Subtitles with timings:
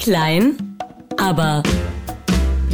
[0.00, 0.78] Klein,
[1.18, 1.62] aber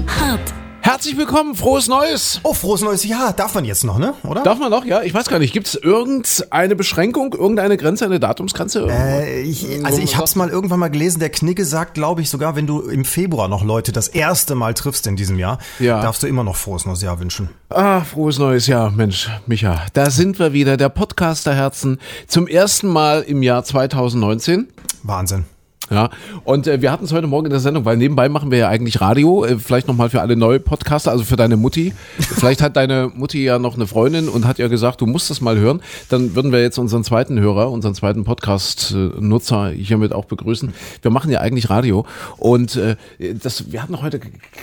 [0.06, 0.54] hart.
[0.80, 2.38] Herzlich willkommen, frohes Neues.
[2.44, 3.32] Oh, frohes neues Jahr.
[3.32, 4.14] Darf man jetzt noch, ne?
[4.22, 4.44] Oder?
[4.44, 4.84] Darf man noch?
[4.84, 5.52] Ja, ich weiß gar nicht.
[5.52, 8.86] Gibt es irgendeine Beschränkung, irgendeine Grenze, eine Datumsgrenze?
[8.88, 12.54] Äh, ich, also ich hab's mal irgendwann mal gelesen, der Knigge sagt, glaube ich, sogar
[12.54, 16.00] wenn du im Februar noch Leute das erste Mal triffst in diesem Jahr, Ja.
[16.00, 17.48] darfst du immer noch frohes neues Jahr wünschen.
[17.70, 19.84] Ah, frohes neues Jahr, Mensch, Micha.
[19.94, 21.98] Da sind wir wieder, der Podcaster-Herzen,
[22.28, 24.68] zum ersten Mal im Jahr 2019.
[25.02, 25.44] Wahnsinn.
[25.88, 26.10] Ja,
[26.42, 28.68] und äh, wir hatten es heute Morgen in der Sendung, weil nebenbei machen wir ja
[28.68, 31.94] eigentlich Radio, äh, vielleicht nochmal für alle neue Podcaster, also für deine Mutti.
[32.18, 35.40] vielleicht hat deine Mutti ja noch eine Freundin und hat ja gesagt, du musst das
[35.40, 35.80] mal hören.
[36.08, 40.74] Dann würden wir jetzt unseren zweiten Hörer, unseren zweiten Podcast-Nutzer hiermit auch begrüßen.
[41.02, 42.04] Wir machen ja eigentlich Radio
[42.36, 42.96] und äh,
[43.40, 44.20] das, wir hatten heute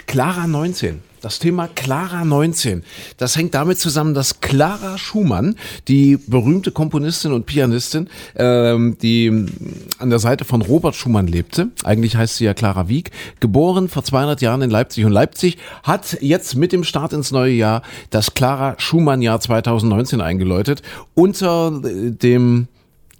[0.07, 1.12] Clara 19.
[1.23, 2.83] Das Thema Clara 19,
[3.15, 5.55] das hängt damit zusammen, dass Clara Schumann,
[5.87, 9.29] die berühmte Komponistin und Pianistin, ähm, die
[9.99, 14.03] an der Seite von Robert Schumann lebte, eigentlich heißt sie ja Clara Wieck, geboren vor
[14.03, 18.33] 200 Jahren in Leipzig und Leipzig hat jetzt mit dem Start ins neue Jahr das
[18.33, 20.81] Clara Schumann Jahr 2019 eingeläutet
[21.13, 22.67] unter äh, dem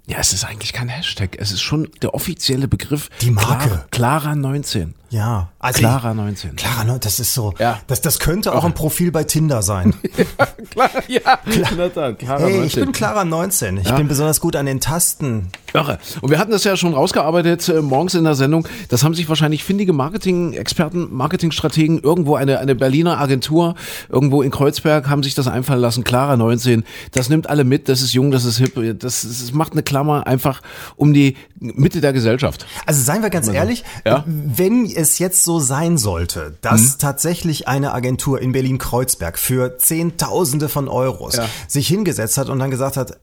[0.06, 3.68] ja, es ist eigentlich kein Hashtag, es ist schon der offizielle Begriff Die Marke.
[3.68, 4.94] Clara, Clara 19.
[5.14, 5.48] Ja.
[5.60, 6.56] Also Clara ich, 19.
[6.56, 7.54] Clara, ne, das ist so.
[7.60, 7.78] Ja.
[7.86, 9.94] Das, das könnte auch ein Profil bei Tinder sein.
[10.70, 11.38] Klar, ja,
[11.70, 12.66] in der Tat, Clara Hey, 19.
[12.66, 13.76] ich bin Clara 19.
[13.78, 15.50] Ich bin besonders gut an den Tasten.
[15.72, 15.98] Irre.
[16.20, 18.66] Und wir hatten das ja schon rausgearbeitet äh, morgens in der Sendung.
[18.88, 23.74] Das haben sich wahrscheinlich findige Marketing-Experten, Marketingstrategen, irgendwo eine, eine Berliner Agentur,
[24.08, 26.04] irgendwo in Kreuzberg, haben sich das einfallen lassen.
[26.04, 29.72] Clara 19, das nimmt alle mit, das ist jung, das ist hip, das, das macht
[29.72, 30.60] eine Klammer einfach
[30.96, 31.36] um die
[31.74, 32.66] Mitte der Gesellschaft.
[32.86, 34.24] Also seien wir ganz ehrlich, Ja.
[34.26, 34.52] Mhm.
[34.56, 40.88] wenn es jetzt so sein sollte, dass tatsächlich eine Agentur in Berlin-Kreuzberg für Zehntausende von
[40.88, 41.46] Euros Ja.
[41.68, 43.18] sich hingesetzt hat und dann gesagt hat,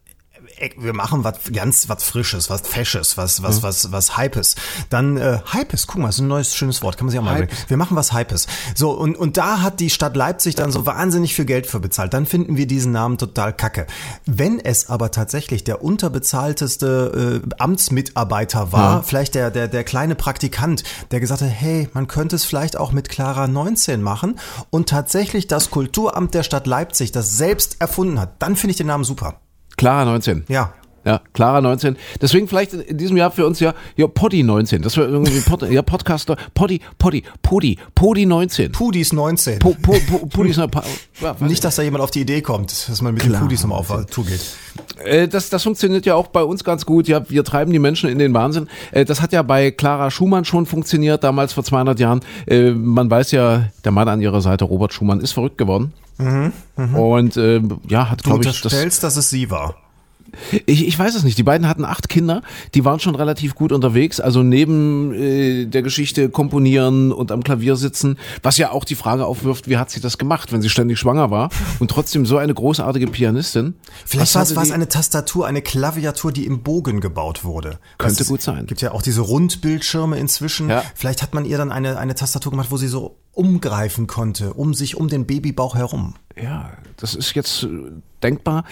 [0.78, 3.44] wir machen was ganz was Frisches, was Fesches, was Mhm.
[3.46, 4.56] was was was Hypes.
[4.90, 7.36] Dann äh, Hypes, guck mal, ist ein neues schönes Wort, kann man sich auch mal
[7.38, 7.56] überlegen.
[7.68, 8.48] Wir machen was Hypes.
[8.76, 12.14] So und und da hat die Stadt Leipzig dann so wahnsinnig viel Geld für bezahlt.
[12.14, 13.88] Dann finden wir diesen Namen total kacke.
[14.26, 20.84] Wenn es aber tatsächlich der unterbezahlteste äh, Amtsmitarbeiter war, vielleicht der der der kleine Praktikant,
[21.12, 24.40] der gesagt hat, hey, man könnte es vielleicht auch mit Clara 19 machen
[24.70, 28.88] und tatsächlich das Kulturamt der Stadt Leipzig das selbst erfunden hat, dann finde ich den
[28.88, 29.36] Namen super.
[29.82, 30.44] Clara 19.
[30.48, 30.74] Ja.
[31.04, 31.96] Ja, Clara 19.
[32.22, 34.82] Deswegen vielleicht in diesem Jahr für uns ja, ja Poddy 19.
[34.82, 38.72] Das wäre irgendwie Pod, ja, Podcaster, Poddy, Poddy, Podi, Podi 19.
[38.72, 39.60] Pudis 19.
[39.60, 43.14] Po, po, po, Pudis, ja, Nicht, dass da jemand auf die Idee kommt, dass man
[43.14, 44.42] mit den Pudis nochmal auf Tour geht.
[45.04, 47.08] Äh, das, das funktioniert ja auch bei uns ganz gut.
[47.08, 48.68] Ja, wir treiben die Menschen in den Wahnsinn.
[48.92, 52.22] Äh, das hat ja bei Clara Schumann schon funktioniert, damals vor 200 Jahren.
[52.48, 55.94] Äh, man weiß ja, der Mann an ihrer Seite, Robert Schumann, ist verrückt geworden.
[56.76, 59.76] Und äh, ja, hat, glaube ich, das, unterstellst, dass es sie war.
[60.66, 61.38] Ich, ich weiß es nicht.
[61.38, 62.42] Die beiden hatten acht Kinder,
[62.74, 64.20] die waren schon relativ gut unterwegs.
[64.20, 69.26] Also neben äh, der Geschichte komponieren und am Klavier sitzen, was ja auch die Frage
[69.26, 71.50] aufwirft, wie hat sie das gemacht, wenn sie ständig schwanger war
[71.80, 73.76] und trotzdem so eine großartige Pianistin.
[74.06, 77.80] Vielleicht war es, es eine Tastatur, eine Klaviatur, die im Bogen gebaut wurde.
[77.98, 78.66] Könnte Das gut sein.
[78.68, 80.70] gibt ja auch diese Rundbildschirme inzwischen.
[80.70, 80.84] Ja.
[80.96, 84.74] Vielleicht hat man ihr dann eine, eine Tastatur gemacht, wo sie so umgreifen konnte, um
[84.74, 86.16] sich um den Babybauch herum.
[86.42, 87.68] Ja, das ist jetzt äh,
[88.24, 88.64] denkbar.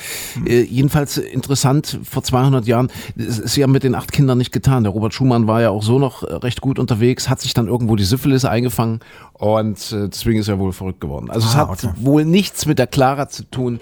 [0.46, 4.84] Äh, jedenfalls interessant, vor 200 Jahren, es ist ja mit den acht Kindern nicht getan.
[4.84, 7.68] Der Robert Schumann war ja auch so noch äh, recht gut unterwegs, hat sich dann
[7.68, 9.02] irgendwo die Syphilis eingefangen
[9.34, 11.30] und äh, deswegen ist er wohl verrückt geworden.
[11.30, 11.90] Also es Ah, hat okay.
[11.98, 13.80] wohl nichts mit der Clara zu tun,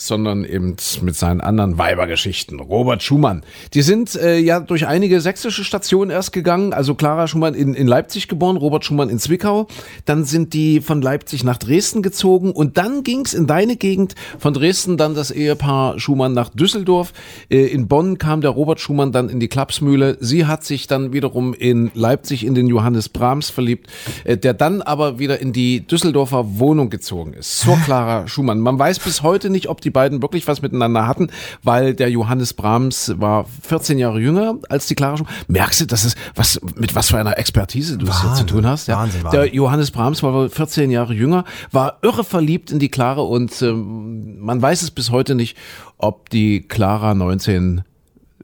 [0.00, 2.58] sondern eben mit seinen anderen Weibergeschichten.
[2.58, 3.42] Robert Schumann.
[3.74, 6.72] Die sind äh, ja durch einige sächsische Stationen erst gegangen.
[6.72, 9.66] Also Clara Schumann in, in Leipzig geboren, Robert Schumann in Zwickau.
[10.06, 14.14] Dann sind die von Leipzig nach Dresden gezogen und dann ging's in deine Gegend.
[14.38, 17.12] Von Dresden dann das Ehepaar Schumann nach Düsseldorf.
[17.50, 20.16] Äh, in Bonn kam der Robert Schumann dann in die Klapsmühle.
[20.20, 23.88] Sie hat sich dann wiederum in Leipzig in den Johannes Brahms verliebt,
[24.24, 27.60] äh, der dann aber wieder in die Düsseldorfer Wohnung gezogen ist.
[27.60, 28.60] Zur Clara Schumann.
[28.60, 31.28] Man weiß bis heute nicht, ob die beiden wirklich was miteinander hatten,
[31.62, 35.32] weil der Johannes Brahms war 14 Jahre jünger als die Clara Schumann.
[35.48, 38.66] Merkst du, dass es was mit was für einer Expertise du es hier zu tun
[38.66, 38.88] hast?
[38.88, 38.98] Ja.
[38.98, 39.54] Wahnsinn, Der Wahnsinn.
[39.54, 44.40] Johannes Brahms war wohl 14 Jahre jünger, war irre verliebt in die Clara und ähm,
[44.40, 45.56] man weiß es bis heute nicht,
[45.98, 47.82] ob die Clara 19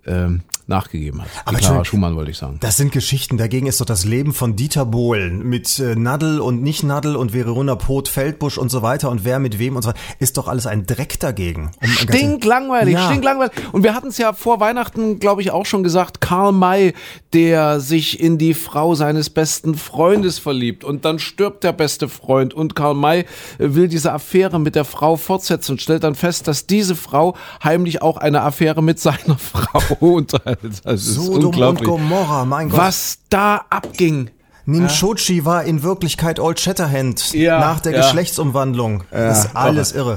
[0.06, 1.29] ähm, nachgegeben hat.
[1.45, 2.59] Aber Clara Schumann wollte ich sagen.
[2.61, 3.37] Das sind Geschichten.
[3.39, 7.33] Dagegen ist doch das Leben von Dieter Bohlen mit äh, Nadel und nicht Nadel und
[7.33, 10.49] Verona Poth, Feldbusch und so weiter und wer mit wem und so weiter, ist doch
[10.49, 11.71] alles ein Dreck dagegen.
[11.81, 13.07] Um, Stinklangweilig, Ja.
[13.11, 13.53] stinklangweilig.
[13.73, 16.95] Und wir hatten es ja vor Weihnachten, glaube ich, auch schon gesagt, Karl May,
[17.33, 22.55] der sich in die Frau seines besten Freundes verliebt und dann stirbt der beste Freund
[22.55, 23.25] und Karl May
[23.59, 28.03] will diese Affäre mit der Frau fortsetzen und stellt dann fest, dass diese Frau heimlich
[28.03, 30.56] auch eine Affäre mit seiner Frau unterhält.
[30.85, 31.85] Das Sodom und.
[31.85, 32.79] Gomorra, mein Gott.
[32.81, 34.31] Was da abging.
[34.69, 37.99] Nimshochi war in Wirklichkeit Old Shatterhand Ja, nach der ja.
[37.99, 39.05] Geschlechtsumwandlung.
[39.11, 40.17] das ist alles irre.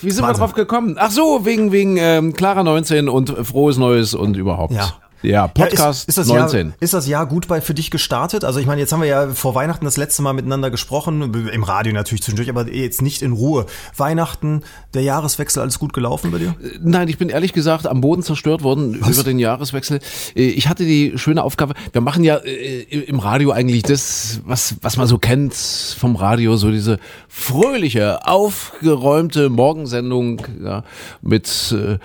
[0.00, 0.40] Wie sind wir Wahnsinn.
[0.40, 0.96] drauf gekommen?
[0.98, 4.72] Ach so, wegen, wegen ähm, Clara 19 und frohes Neues und überhaupt.
[4.72, 4.92] Ja.
[5.22, 6.66] Ja, Podcast ist, ist das 19.
[6.66, 8.44] Jahr, ist das Jahr gut bei für dich gestartet?
[8.44, 11.62] Also ich meine, jetzt haben wir ja vor Weihnachten das letzte Mal miteinander gesprochen, im
[11.62, 13.66] Radio natürlich zwischendurch, aber jetzt nicht in Ruhe.
[13.96, 14.62] Weihnachten,
[14.94, 16.54] der Jahreswechsel, alles gut gelaufen bei dir?
[16.80, 20.00] Nein, ich bin ehrlich gesagt am Boden zerstört worden über den Jahreswechsel.
[20.34, 24.76] Äh, Ich hatte die schöne Aufgabe, wir machen ja äh, im Radio eigentlich das, was,
[24.80, 30.84] was man so kennt vom Radio, so diese fröhliche, aufgeräumte Morgensendung ja,
[31.20, 31.98] mit äh,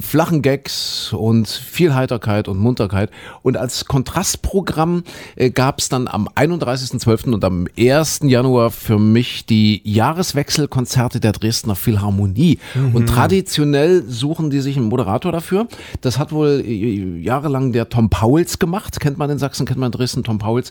[0.00, 3.10] flachen Gags und viel Heiterkeit und Munterkeit.
[3.42, 5.04] Und als Kontrastprogramm
[5.36, 7.32] äh, gab es dann am 31.12.
[7.32, 8.20] und am 1.
[8.24, 12.58] Januar für mich die Jahreswechselkonzerte der Dresdner Philharmonie.
[12.92, 15.66] Und traditionell suchen die sich einen Moderator dafür.
[16.00, 19.00] Das hat wohl äh, jahrelang der Tom Pauls gemacht.
[19.00, 20.70] Kennt man in Sachsen, kennt man in Dresden, Tom Pauls.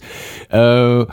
[0.52, 1.06] Äh, äh,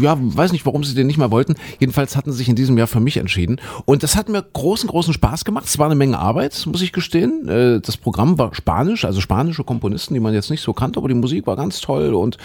[0.00, 1.54] ja, weiß nicht, warum sie den nicht mehr wollten.
[1.78, 3.60] Jedenfalls hatten sie sich in diesem Jahr für mich entschieden.
[3.84, 5.66] Und das hat mir großen, großen Spaß gemacht.
[5.66, 7.48] Es war eine Menge Arbeit, muss ich gestehen.
[7.48, 9.20] Äh, das Programm war Spanisch, also
[9.58, 12.36] spanische Komponisten, die man jetzt nicht so kannte, aber die Musik war ganz toll und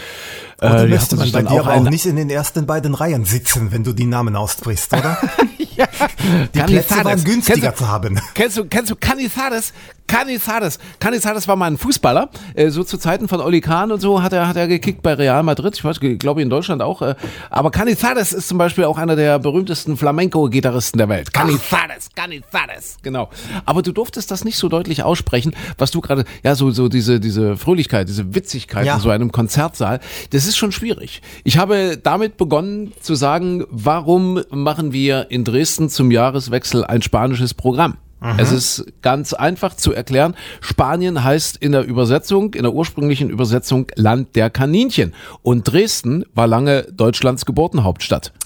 [0.60, 3.25] äh, die möchte hatten man bei dir auch auch nicht in den ersten beiden Reihen
[3.25, 5.18] sitzen, wenn du die Namen aussprichst, oder?
[6.54, 6.88] Die Canizades.
[6.88, 8.20] Plätze waren günstiger Kennst du- zu haben.
[8.34, 9.74] Kennst du, kennst du Canizades?
[10.06, 10.80] Canizades.
[11.00, 12.30] Canizades war mal ein Fußballer.
[12.56, 15.14] Äh, so zu Zeiten von Oli Kahn und so hat er, hat er gekickt bei
[15.14, 15.75] Real Madrid.
[15.75, 17.02] Ich weiß, ich glaube in Deutschland auch.
[17.02, 17.16] Äh,
[17.50, 21.34] aber Canizades ist zum Beispiel auch einer der berühmtesten Flamenco-Gitarristen der Welt.
[21.34, 22.98] Canizades, Canizades.
[23.02, 23.30] Genau.
[23.66, 27.20] Aber du durftest das nicht so deutlich aussprechen, was du gerade, ja, so, so diese,
[27.22, 28.96] diese Fröhlichkeit, diese Witzigkeit Ja.
[28.96, 30.02] in so einem Konzertsaal.
[30.31, 31.22] Das ist schon schwierig.
[31.46, 37.54] Ich habe damit begonnen zu sagen, warum machen wir in Dresden zum Jahreswechsel ein spanisches
[37.54, 37.98] Programm?
[38.38, 40.36] Es ist ganz einfach zu erklären.
[40.62, 45.13] Spanien heißt in der Übersetzung, in der ursprünglichen Übersetzung Land der Kaninchen.
[45.42, 48.31] Und Dresden war lange Deutschlands Geburtenhauptstadt.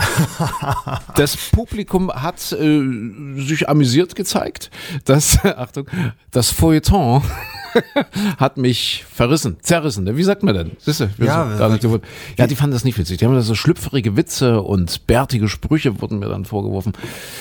[1.16, 2.82] Das Publikum hat äh,
[3.38, 4.72] sich amüsiert gezeigt.
[5.06, 5.88] Das, Achtung,
[6.32, 7.24] das Feuilleton
[8.38, 10.18] hat mich verrissen, zerrissen.
[10.18, 10.72] Wie sagt man denn?
[10.80, 12.00] Siehst du, Ja, gar nicht so,
[12.38, 13.18] ja, die fanden das nicht witzig.
[13.18, 16.94] Die haben da so schlüpferige Witze und bärtige Sprüche wurden mir dann vorgeworfen,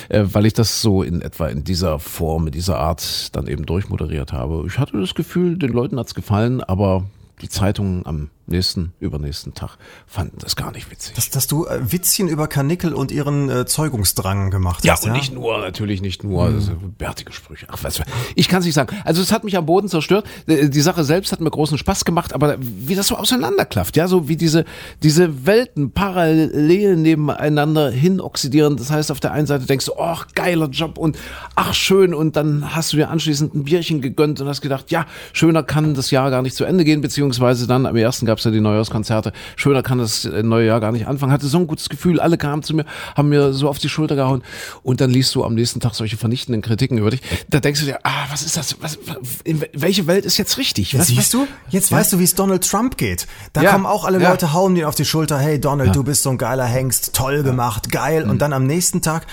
[0.09, 3.65] äh, weil ich das so in etwa in dieser Form, in dieser Art dann eben
[3.65, 4.63] durchmoderiert habe.
[4.67, 7.05] Ich hatte das Gefühl, den Leuten hat's gefallen, aber
[7.41, 11.13] die Zeitungen am nächsten, übernächsten Tag fanden das gar nicht witzig.
[11.15, 15.05] Dass, dass du äh, Witzchen über Karnickel und ihren äh, Zeugungsdrang gemacht Ja, hast.
[15.05, 17.67] und nicht nur, natürlich nicht nur, also bärtige Sprüche.
[17.69, 18.01] Ach, was,
[18.35, 18.95] ich kann es nicht sagen.
[19.03, 20.25] Also es hat mich am Boden zerstört.
[20.47, 24.07] Äh, Die Sache selbst hat mir großen Spaß gemacht, aber wie das so auseinanderklafft, ja,
[24.07, 24.65] so wie diese,
[25.03, 28.77] diese Welten parallel nebeneinander hin oxidieren.
[28.77, 31.17] Das heißt, auf der einen Seite denkst du, oh, geiler Job und
[31.55, 32.13] ach, schön.
[32.13, 35.93] Und dann hast du dir anschließend ein Bierchen gegönnt und hast gedacht, ja, schöner kann
[35.93, 38.61] das Jahr gar nicht zu Ende gehen, beziehungsweise dann am ersten gab es ja die
[38.61, 39.33] Neujahrskonzerte.
[39.55, 41.31] Schöner kann das äh, neue Jahr gar nicht anfangen.
[41.31, 42.19] Hatte so ein gutes Gefühl.
[42.19, 42.85] Alle kamen zu mir,
[43.15, 44.43] haben mir so auf die Schulter gehauen.
[44.83, 47.21] Und dann liest du am nächsten Tag solche vernichtenden Kritiken über dich.
[47.49, 48.77] Da denkst du dir, ah, was ist das?
[48.81, 48.97] Was,
[49.43, 50.93] in welche Welt ist jetzt richtig?
[50.93, 51.47] Ja, Was, siehst du?
[51.69, 53.27] Jetzt weißt du, wie es Donald Trump geht.
[53.53, 54.29] Da Ja, kommen auch alle ja.
[54.29, 57.43] Leute, hauen dir auf die Schulter, hey Donald, du bist so ein geiler Hengst, toll
[57.43, 58.25] gemacht, geil.
[58.25, 58.31] Mhm.
[58.31, 59.25] Und dann am nächsten Tag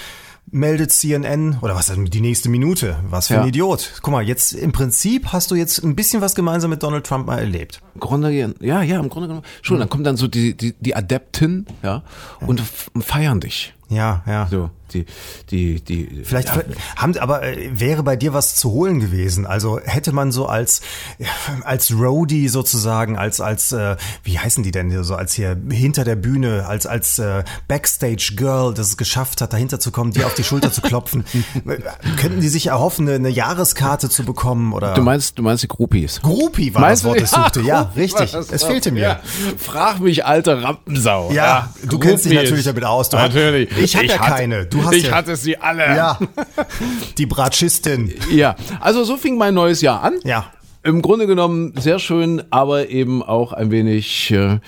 [0.51, 3.47] meldet CNN, oder was, die nächste Minute, was für ein Ja.
[3.49, 3.95] Idiot.
[4.03, 7.27] Guck mal, jetzt im Prinzip hast du jetzt ein bisschen was gemeinsam mit Donald Trump
[7.27, 7.81] mal erlebt.
[7.95, 8.31] Im Grunde,
[8.61, 9.47] ja, ja, im Grunde genommen.
[9.63, 12.03] Schon, dann kommen dann so die, die, die Adepten, ja,
[12.47, 13.75] und f- feiern dich.
[13.89, 14.49] Ja, ja.
[14.51, 15.05] So, die,
[15.51, 16.23] die, die.
[16.25, 16.63] Vielleicht ja,
[16.97, 19.47] haben, aber äh, wäre bei dir was zu holen gewesen.
[19.47, 20.81] Also hätte man so als
[21.19, 21.29] ja,
[21.65, 26.05] als Roadie sozusagen, als als äh, wie heißen die denn hier so als hier hinter
[26.05, 30.27] der Bühne, als als äh, Backstage Girl, das es geschafft hat, dahinter zu kommen, dir
[30.27, 31.25] auf die Schulter zu klopfen,
[31.67, 31.79] äh,
[32.19, 34.95] könnten die sich erhoffen, eine, eine Jahreskarte zu bekommen oder?
[34.95, 36.21] Du meinst, du meinst die Groupies?
[36.23, 37.61] Groupie war Meinst das Wort, das ich suchte.
[37.63, 38.33] Ja, richtig.
[38.33, 39.01] das Es fehlte mir.
[39.01, 39.21] Ja.
[39.59, 41.33] Frag mich, alte Rampensau.
[41.33, 43.09] Ja, du kennst dich natürlich damit aus.
[43.09, 43.74] Du natürlich.
[43.79, 44.67] Ich hab ja hatte- keine.
[44.67, 45.85] Du hast ich ja- hatte sie alle.
[45.97, 46.19] Ja,
[47.19, 48.13] die Bratschistin.
[48.31, 50.15] Ja, also so fing mein neues Jahr an.
[50.25, 50.47] Ja.
[50.83, 54.59] Im Grunde genommen sehr schön, aber eben auch ein wenig, äh,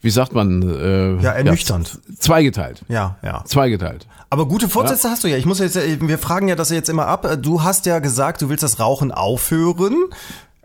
[0.00, 0.62] wie sagt man?
[0.62, 1.98] Äh, Ja, ernüchternd.
[2.18, 2.82] zweigeteilt.
[2.88, 3.44] Ja, ja.
[3.44, 4.06] Zweigeteilt.
[4.30, 5.36] Aber gute Vorsätze hast du ja.
[5.36, 7.26] Ich muss jetzt, äh, wir fragen ja das jetzt immer ab.
[7.42, 9.94] Du hast ja gesagt, du willst das Rauchen aufhören.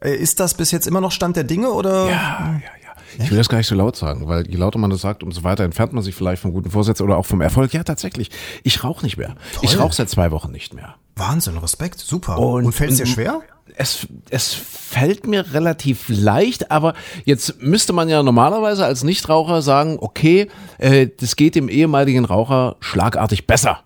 [0.01, 2.05] Äh, Ist das bis jetzt immer noch Stand der Dinge oder?
[2.05, 2.82] Ja, ja, ja.
[3.19, 5.43] Ich will das gar nicht so laut sagen, weil je lauter man das sagt, umso
[5.43, 7.73] weiter entfernt man sich vielleicht vom guten Vorsatz oder auch vom Erfolg.
[7.73, 8.29] Ja, tatsächlich.
[8.63, 9.35] Ich rauche nicht mehr.
[9.61, 10.95] Ich rauche seit zwei Wochen nicht mehr.
[11.15, 12.39] Wahnsinn, Respekt, super.
[12.39, 13.41] Und, fällt es dir schwer?
[13.75, 16.93] Es, es fällt mir relativ leicht, aber
[17.25, 22.75] jetzt müsste man ja normalerweise als Nichtraucher sagen, okay, äh, das geht dem ehemaligen Raucher
[22.81, 23.79] schlagartig besser.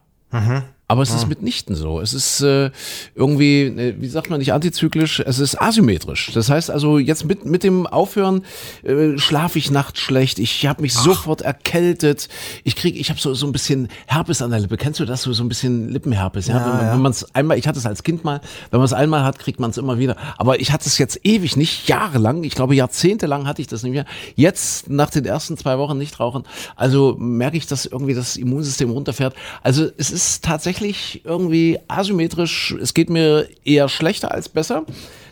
[0.90, 2.00] Aber es ist mitnichten so.
[2.00, 2.72] Es ist äh,
[3.14, 6.32] irgendwie, äh, wie sagt man nicht antizyklisch, es ist asymmetrisch.
[6.34, 8.44] Das heißt also, jetzt mit, mit dem Aufhören
[8.84, 12.30] äh, schlafe ich nachts schlecht, ich habe mich sofort erkältet,
[12.64, 14.78] ich krieg, ich habe so, so ein bisschen Herpes an der Lippe.
[14.78, 15.24] Kennst du das?
[15.24, 16.48] So, so ein bisschen Lippenherpes.
[16.48, 16.94] Ja, Ja, wenn, man- ja.
[16.94, 18.40] wenn man es einmal, ich hatte es als Kind mal,
[18.72, 20.16] wenn man es einmal hat, kriegt man es immer wieder.
[20.38, 23.92] Aber ich hatte es jetzt ewig nicht, jahrelang, ich glaube jahrzehntelang hatte ich das nicht
[23.92, 24.06] mehr.
[24.36, 26.44] Jetzt, nach den ersten zwei Wochen nicht rauchen,
[26.78, 29.36] also merke ich, dass irgendwie das Immunsystem runterfährt.
[29.64, 32.76] Also es ist tatsächlich irgendwie asymmetrisch.
[32.82, 34.84] Es geht mir eher schlechter als besser.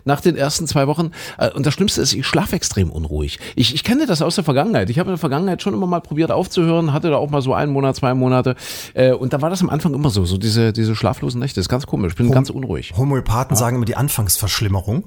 [0.08, 1.10] Nach den ersten zwei Wochen.
[1.40, 3.40] Äh, Und das Schlimmste ist, ich schlafe extrem unruhig.
[3.56, 4.92] Ich, ich kenne das aus der Vergangenheit.
[4.92, 7.56] Ich habe in der Vergangenheit schon immer mal probiert aufzuhören, hatte da auch mal so
[7.56, 8.56] einen Monat, zwei Monate.
[8.94, 11.56] Äh, Und da war das am Anfang immer so, so diese, diese schlaflosen Nächte.
[11.56, 12.12] Das ist ganz komisch.
[12.12, 12.94] Ich bin ganz unruhig.
[12.96, 15.06] Homöopathen sagen immer die Anfangsverschlimmerung.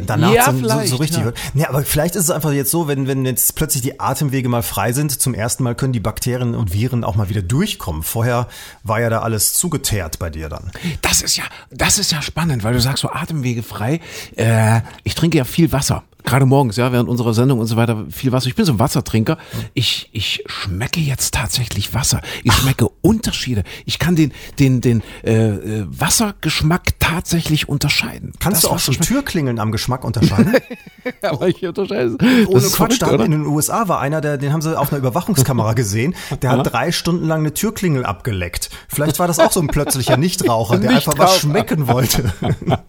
[0.00, 1.24] Dann danach Ja, dann so, so richtig ja.
[1.26, 1.38] wird.
[1.54, 4.62] Nee, aber vielleicht ist es einfach jetzt so, wenn, wenn jetzt plötzlich die Atemwege mal
[4.62, 8.02] frei sind, zum ersten Mal können die Bakterien und Viren auch mal wieder durchkommen.
[8.02, 8.48] Vorher
[8.82, 10.70] war ja da alles zugeteert bei dir dann.
[11.02, 14.00] Das ist ja, das ist ja spannend, weil du sagst so Atemwege frei.
[14.36, 16.02] Äh, ich trinke ja viel Wasser.
[16.26, 18.48] Gerade morgens, ja, während unserer Sendung und so weiter, viel Wasser.
[18.48, 19.38] Ich bin so ein Wassertrinker.
[19.74, 22.20] Ich, ich schmecke jetzt tatsächlich Wasser.
[22.42, 23.62] Ich schmecke Unterschiede.
[23.86, 28.32] Ich kann den, den, den äh, äh, Wassergeschmack tatsächlich unterscheiden.
[28.40, 30.52] Kannst Das du auch schon Wassergeschmack- Türklingeln am Geschmack unterscheiden?
[31.22, 32.16] Aber ich unterscheide.
[32.20, 34.90] Ohne Das ist Quatsch, da in den USA war einer, der, den haben sie auf
[34.92, 38.68] einer Überwachungskamera gesehen, der hat drei Stunden lang eine Türklingel abgeleckt.
[38.88, 41.62] Vielleicht war das auch so ein plötzlicher Nichtraucher, der einfach was Nichtraucher.
[41.66, 42.32] schmecken wollte.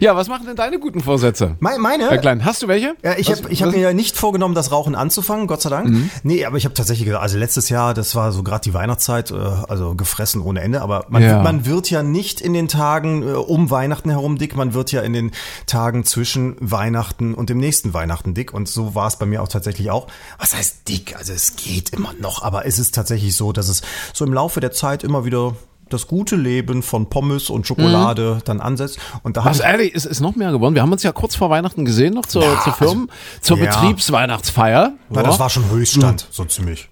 [0.00, 1.56] Ja, was machen denn deine guten Vorsätze?
[1.60, 2.08] Me- Meine?
[2.08, 2.94] Herr Klein, hast du welche?
[3.02, 5.88] Ja, ich habe hab mir ja nicht vorgenommen, das Rauchen anzufangen, Gott sei Dank.
[5.88, 6.10] Mhm.
[6.22, 9.30] Nee, aber ich habe tatsächlich gesagt, also letztes Jahr, das war so gerade die Weihnachtszeit,
[9.30, 11.42] äh, also gefressen ohne Ende, aber man, Ja.
[11.42, 15.00] man wird ja nicht in den Tagen äh, um Weihnachten herum dick, man wird ja
[15.00, 15.30] in den
[15.66, 19.48] Tagen zwischen Weihnachten und dem nächsten Weihnachten dick und so war es bei mir auch
[19.48, 20.06] tatsächlich auch.
[20.38, 21.16] Was heißt dick?
[21.16, 23.80] Also es geht immer noch, aber es ist tatsächlich so, dass es
[24.12, 25.54] so im Laufe der Zeit immer wieder
[25.92, 29.46] das gute Leben von Pommes und Schokolade dann ansetzt und da Mhm.
[29.46, 30.74] Was ehrlich, ist, ist noch mehr geworden.
[30.74, 33.64] Wir haben uns ja kurz vor Weihnachten gesehen, noch zur, zur Firmen, zur ja.
[33.66, 34.92] Betriebsweihnachtsfeier.
[35.10, 35.26] Na, Ja.
[35.26, 36.88] das war schon Höchststand, so ziemlich.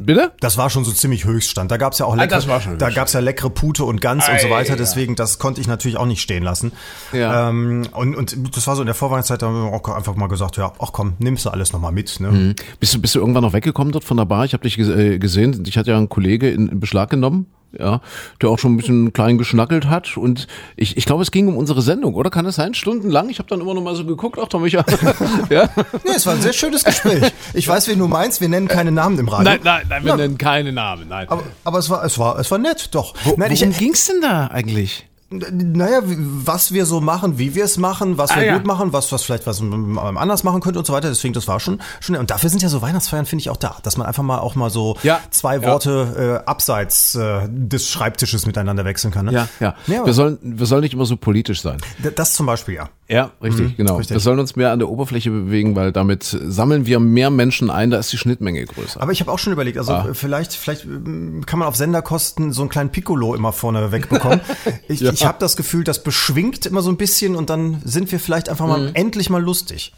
[0.00, 0.30] Bitte?
[0.38, 1.72] Das war schon so ziemlich Höchststand.
[1.72, 4.28] Da gab's ja auch leckere, Ah, war schon da gab's ja leckere Pute und Gans
[4.28, 4.70] und so Ei, weiter.
[4.70, 4.76] ja.
[4.76, 6.70] Deswegen, das konnte ich natürlich auch nicht stehen lassen.
[7.12, 7.48] Ja.
[7.48, 10.28] Ähm, und, und das war so in der Vorweihnachtszeit, da haben wir auch einfach mal
[10.28, 12.20] gesagt, ja, ach komm, nimmst du alles nochmal mit.
[12.20, 12.30] Ne?
[12.30, 12.54] Mhm.
[12.78, 14.44] Bist du, bist du irgendwann noch weggekommen dort von der Bar?
[14.44, 15.64] Ich habe dich äh, gesehen.
[15.64, 17.46] Dich hat ja ein Kollege in, in Beschlag genommen.
[17.78, 18.00] Ja,
[18.40, 20.46] der auch schon ein bisschen klein geschnackelt hat und
[20.76, 22.30] ich, ich glaube, es ging um unsere Sendung, oder?
[22.30, 22.72] Kann es sein?
[22.72, 23.28] Stundenlang?
[23.28, 24.86] Ich habe dann immer noch mal so geguckt, ach, Tom Micha.
[25.50, 25.68] ja?
[26.04, 27.30] Nee, es war ein sehr schönes Gespräch.
[27.52, 29.44] Ich weiß, wen du meinst, wir nennen keine Namen im Radio.
[29.44, 31.28] Nein, nein, nein, wir nennen keine Namen, nein.
[31.28, 33.14] Aber, aber es war, es war, es war nett, doch.
[33.24, 35.07] Wo, Nein, worum ging's denn da eigentlich?
[35.30, 38.56] Naja, was wir so machen, wie wir es machen, was wir Ah, ja.
[38.56, 41.08] gut machen, was, was vielleicht was man anders machen könnte und so weiter.
[41.10, 43.76] Deswegen, das war schon, schon, und dafür sind ja so Weihnachtsfeiern, finde ich auch da,
[43.82, 45.20] dass man einfach mal auch mal so Ja.
[45.30, 45.62] zwei Ja.
[45.68, 49.26] Worte äh, abseits äh, des Schreibtisches miteinander wechseln kann.
[49.26, 49.32] Ne?
[49.32, 49.74] Ja, ja.
[49.86, 51.76] Ja, wir, sollen, wir sollen nicht immer so politisch sein.
[51.98, 52.88] D- Das zum Beispiel, ja.
[53.10, 53.96] Ja, richtig, genau.
[53.96, 54.16] richtig.
[54.16, 57.90] Wir sollen uns mehr an der Oberfläche bewegen, weil damit sammeln wir mehr Menschen ein,
[57.90, 59.00] da ist die Schnittmenge größer.
[59.00, 60.08] Aber ich habe auch schon überlegt, also Ah.
[60.12, 64.40] vielleicht, vielleicht ähm, kann man auf Senderkosten so einen kleinen Piccolo immer vorne wegbekommen.
[64.88, 65.10] ich Ja.
[65.12, 68.50] ich habe das Gefühl, das beschwingt immer so ein bisschen und dann sind wir vielleicht
[68.50, 68.70] einfach Mhm.
[68.72, 69.94] mal endlich mal lustig.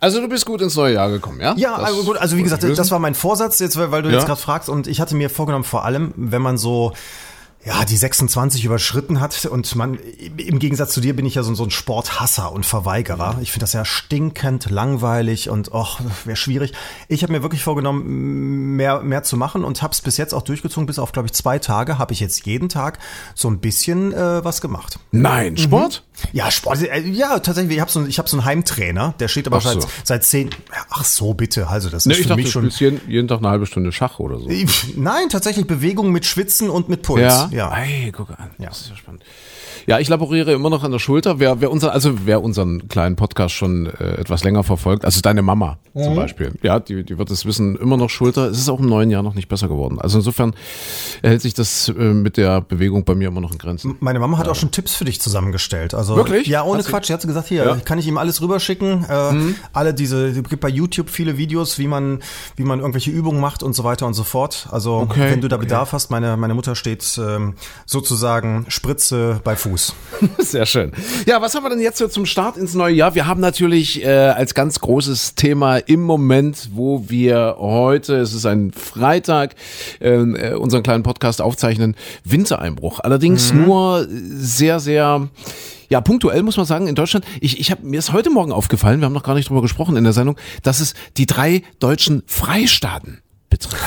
[0.00, 1.54] Also du bist gut ins neue Jahr gekommen, ja?
[1.56, 4.08] Ja, Das also gut, also wie gesagt, das war mein Vorsatz jetzt, weil weil du
[4.08, 4.16] Ja.
[4.16, 6.94] jetzt gerade fragst und ich hatte mir vorgenommen, vor allem, wenn man so
[7.62, 9.98] ja, die 26 überschritten hat und man,
[10.38, 13.36] im Gegensatz zu dir bin ich ja so, so ein Sporthasser und Verweigerer.
[13.42, 16.72] Ich finde das ja stinkend langweilig und och, wäre schwierig.
[17.08, 20.40] Ich habe mir wirklich vorgenommen, mehr, mehr zu machen und habe es bis jetzt auch
[20.42, 22.98] durchgezogen, bis auf, glaube ich, zwei Tage habe ich jetzt jeden Tag
[23.34, 24.98] so ein bisschen äh, was gemacht.
[25.10, 26.02] Nein, Sport?
[26.32, 29.46] Ja, Sport, äh, ja, tatsächlich, ich habe so, ich hab so einen Heimtrainer, der steht
[29.46, 29.80] aber Ach so.
[29.80, 30.50] seit, seit zehn,
[30.88, 32.68] ach so, bitte, also das Ne, ist ich für dachte, mich schon...
[32.70, 34.48] jeden, jeden Tag eine halbe Stunde Schach oder so.
[34.96, 37.20] Nein, tatsächlich Bewegung mit Schwitzen und mit Puls.
[37.20, 37.72] Ja, ja.
[37.76, 38.50] Ey, guck an.
[38.58, 39.22] Das ist ja spannend.
[39.86, 41.38] Ja, ich laboriere immer noch an der Schulter.
[41.40, 45.42] Wer, wer unser, also wer unseren kleinen Podcast schon äh, etwas länger verfolgt, also deine
[45.42, 46.02] Mama Mhm.
[46.04, 48.48] zum Beispiel, ja, die, die wird es wissen, immer noch Schulter.
[48.48, 50.00] Es ist auch im neuen Jahr noch nicht besser geworden.
[50.00, 50.54] Also insofern
[51.20, 53.96] hält sich das äh, mit der Bewegung bei mir immer noch in Grenzen.
[53.98, 55.92] Meine Mama hat auch schon Tipps für dich zusammengestellt.
[55.92, 56.46] Also Wirklich?
[56.46, 57.06] Ja, ohne Hat Quatsch.
[57.08, 57.74] Sie hat gesagt, hier Ja.
[57.74, 57.84] Mhm.
[57.84, 59.04] kann ich ihm alles rüberschicken.
[59.08, 62.20] Äh, Alle diese, es gibt bei YouTube viele Videos, wie man,
[62.54, 64.68] wie man irgendwelche Übungen macht und so weiter und so fort.
[64.70, 65.64] Also Okay, wenn du da okay.
[65.66, 67.54] Bedarf hast, meine meine Mutter steht ähm,
[67.86, 69.94] sozusagen Spritze bei Fuß.
[70.38, 70.92] Sehr schön.
[71.26, 73.14] Ja, was haben wir denn jetzt so zum Start ins neue Jahr?
[73.14, 78.46] Wir haben natürlich äh, als ganz großes Thema im Moment, wo wir heute, es ist
[78.46, 79.54] ein Freitag,
[80.00, 83.00] ähm, äh, unseren kleinen Podcast aufzeichnen, Wintereinbruch.
[83.00, 85.28] Allerdings nur sehr, sehr
[85.88, 89.00] ja, punktuell muss man sagen, in Deutschland, ich, ich hab, mir ist heute Morgen aufgefallen,
[89.00, 92.22] wir haben noch gar nicht drüber gesprochen in der Sendung, dass es die drei deutschen
[92.26, 93.20] Freistaaten
[93.50, 93.84] betrifft.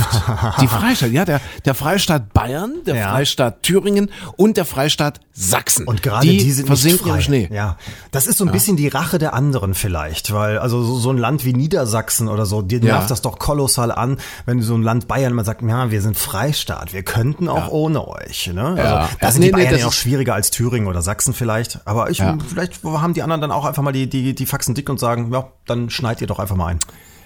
[0.62, 3.10] Die Freistaat, ja, der, der Freistaat Bayern, der Ja.
[3.12, 5.88] Freistaat Thüringen und der Freistaat Sachsen.
[5.88, 7.16] Und gerade die, sind nicht versinken frei.
[7.16, 7.50] im Schnee.
[7.52, 7.78] Ja,
[8.12, 11.18] das ist so ein bisschen die Rache der anderen vielleicht, weil also so, so ein
[11.18, 12.96] Land wie Niedersachsen oder so, dir Ja.
[12.98, 16.18] nervt das doch kolossal an, wenn so ein Land Bayern mal sagt, ja, wir sind
[16.18, 18.48] Freistaat, wir könnten auch ohne euch.
[18.54, 18.64] Ne?
[18.64, 19.10] Also, Ja.
[19.20, 21.02] Da Ja, sind nee, die nee, Bayern das ja noch ist- schwieriger als Thüringen oder
[21.02, 22.38] Sachsen vielleicht, aber ich Ja.
[22.48, 25.32] vielleicht haben die anderen dann auch einfach mal die die die Faxen dick und sagen,
[25.34, 26.80] ja, dann schneid ihr doch einfach mal ein.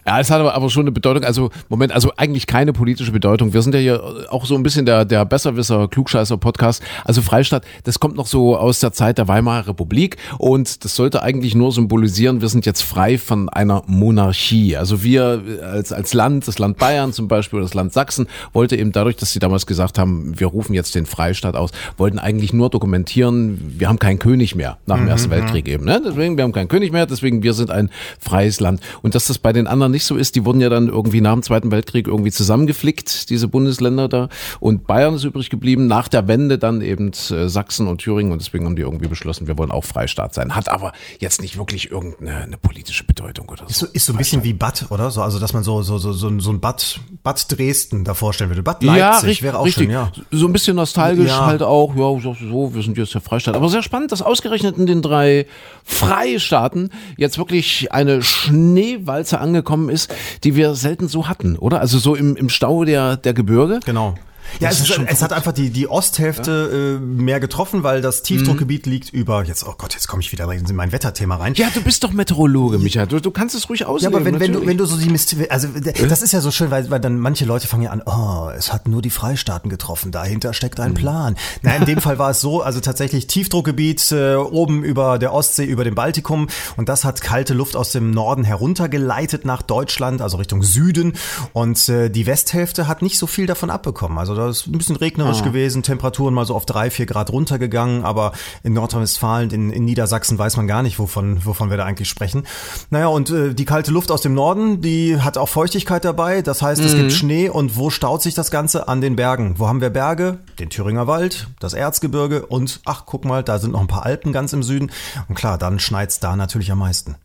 [0.08, 3.54] Ja, es hat aber, aber schon eine Bedeutung, also Moment, also eigentlich keine politische Bedeutung.
[3.54, 6.82] Wir sind ja hier auch so ein bisschen der, der Besserwisser, Klugscheißer-Podcast.
[7.04, 11.24] Also Freistaat, das kommt noch so aus der Zeit der Weimarer Republik und das sollte
[11.24, 14.78] eigentlich nur symbolisieren, wir sind jetzt frei von einer Monarchie.
[14.78, 18.78] Also wir als, als Land, das Land Bayern zum Beispiel oder das Land Sachsen, wollte
[18.78, 22.54] eben dadurch, dass sie damals gesagt haben, wir rufen jetzt den Freistaat aus, wollten eigentlich
[22.54, 25.84] nur dokumentieren, wir haben keinen König mehr nach dem Ersten Weltkrieg eben.
[25.84, 26.02] Ne?
[26.02, 28.80] Deswegen, wir haben keinen König mehr, deswegen wir sind ein freies Land.
[29.02, 31.34] Und dass das bei den anderen nicht so ist, die wurden ja dann irgendwie nach
[31.34, 34.30] dem Zweiten Weltkrieg irgendwie zusammengeflickt, diese Bundesländer da.
[34.60, 38.32] Und Bayern ist übrig geblieben, nach der Wende dann eben äh, Sachsen und Thüringen.
[38.32, 40.56] Und deswegen haben die irgendwie beschlossen, wir wollen auch Freistaat sein.
[40.56, 43.86] Hat aber jetzt nicht wirklich irgendeine eine politische Bedeutung oder Ist so.
[43.86, 45.12] so, ist so ein bisschen wie Bad, oder?
[45.12, 48.14] So, also, dass man so, so, so, so, ein- so ein Bad, Bad Dresden da
[48.14, 48.64] vorstellen würde.
[48.64, 49.84] Bad Leipzig richtig, wäre auch richtig.
[49.86, 50.12] schön, ja.
[50.32, 51.46] So ein bisschen nostalgisch Ja.
[51.46, 51.96] halt auch.
[51.96, 53.56] Ja, so, so, wir sind jetzt der Freistaat.
[53.56, 55.46] Aber sehr spannend, dass ausgerechnet in den drei
[55.84, 61.80] Freistaaten jetzt wirklich eine Schneewalze angekommen ist, die wir selten so hatten, oder?
[61.80, 63.80] Also so im, im Stau der, der Gebirge.
[63.86, 64.16] Genau.
[64.60, 68.24] Ja, es, ist schon es hat einfach die, die Osthälfte äh, mehr getroffen, weil das
[68.24, 71.54] Tiefdruckgebiet liegt über, jetzt, oh Gott, jetzt komme ich wieder in mein Wetterthema rein.
[71.56, 73.08] Ja, du bist doch Meteorologe, Michael.
[73.08, 74.16] Du, du kannst es ruhig Ja, auslegen.
[74.16, 75.68] aber wenn, wenn, du, wenn du so die Mist, also
[76.08, 78.72] das ist ja so schön, weil, weil dann manche Leute fangen ja an, oh, es
[78.74, 80.84] hat nur die Freistaaten getroffen, dahinter steckt Mhm.
[80.86, 81.36] ein Plan.
[81.62, 85.66] Nein, in dem Fall war es so, also tatsächlich Tiefdruckgebiet äh, oben über der Ostsee,
[85.66, 90.38] über dem Baltikum und das hat kalte Luft aus dem Norden heruntergeleitet nach Deutschland, also
[90.38, 91.14] Richtung Süden
[91.54, 94.18] und äh, die Westhälfte hat nicht so viel davon abbekommen.
[94.18, 98.04] Also da ist ein bisschen regnerisch gewesen, Temperaturen mal so auf drei, vier Grad runtergegangen,
[98.04, 98.32] aber
[98.64, 102.44] in Nordrhein-Westfalen, in, in Niedersachsen weiß man gar nicht, wovon, wovon wir da eigentlich sprechen.
[102.90, 106.42] Naja, und äh, die kalte Luft aus dem Norden, die hat auch Feuchtigkeit dabei.
[106.42, 108.88] Das heißt, es gibt Schnee und wo staut sich das Ganze?
[108.88, 109.56] An den Bergen.
[109.58, 110.40] Wo haben wir Berge?
[110.60, 114.34] Den Thüringer Wald, das Erzgebirge und ach, guck mal, da sind noch ein paar Alpen
[114.34, 114.92] ganz im Süden.
[115.28, 117.16] Und klar, dann schneit's da natürlich am meisten.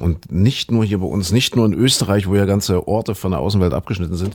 [0.00, 3.30] Und nicht nur hier bei uns, nicht nur in Österreich, wo ja ganze Orte von
[3.32, 4.34] der Außenwelt abgeschnitten sind,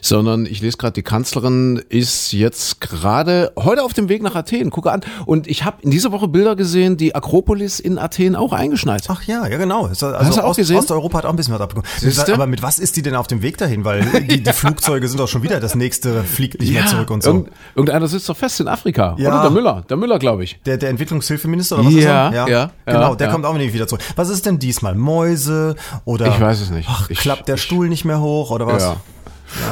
[0.00, 4.70] sondern ich lese gerade, die Kanzlerin ist jetzt gerade heute auf dem Weg nach Athen.
[4.70, 5.00] Gucke an.
[5.26, 9.04] Und ich habe in dieser Woche Bilder gesehen, die Akropolis in Athen auch eingeschneit.
[9.08, 9.86] Ach ja, ja genau.
[9.86, 10.78] Also Hast du auch Ost, gesehen?
[10.78, 11.88] Osteuropa hat auch ein bisschen was abbekommen.
[11.98, 12.34] Siehste?
[12.34, 13.84] Aber mit was ist die denn auf dem Weg dahin?
[13.84, 17.22] Weil die, die Flugzeuge sind doch schon wieder, das nächste fliegt nicht mehr zurück und
[17.22, 17.30] so.
[17.30, 19.14] irgend- irgendeiner sitzt doch fest in Afrika.
[19.18, 19.28] Ja.
[19.28, 19.84] Oder der Müller.
[19.88, 20.58] Der Müller, glaube ich.
[20.66, 22.48] Der, der Entwicklungshilfeminister oder was Ja, ist er?
[22.48, 23.32] ja, Genau, ja, der ja.
[23.32, 24.02] kommt auch nicht wieder zurück.
[24.16, 24.94] Was ist denn diesmal?
[24.94, 26.28] Mäuse oder?
[26.28, 26.88] Ich weiß es nicht.
[26.90, 28.82] Ach, Ich- klappt der ich- Stuhl nicht mehr hoch oder was?
[28.82, 28.96] Ja.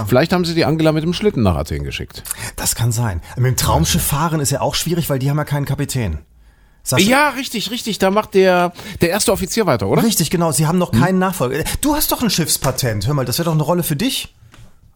[0.07, 2.23] Vielleicht haben sie die Angela mit dem Schlitten nach Athen geschickt.
[2.57, 3.21] Das kann sein.
[3.37, 6.21] Mit dem Traumschiff fahren ist ja auch schwierig, weil die haben ja keinen Kapitän.
[6.83, 7.99] Sascha, Ja, richtig, richtig.
[7.99, 10.03] Da macht der, der erste Offizier weiter, oder?
[10.05, 10.53] Richtig, genau.
[10.53, 11.65] Sie haben noch keinen Nachfolger.
[11.81, 13.07] Du hast doch ein Schiffspatent.
[13.07, 14.35] Hör mal, das wäre doch eine Rolle für dich.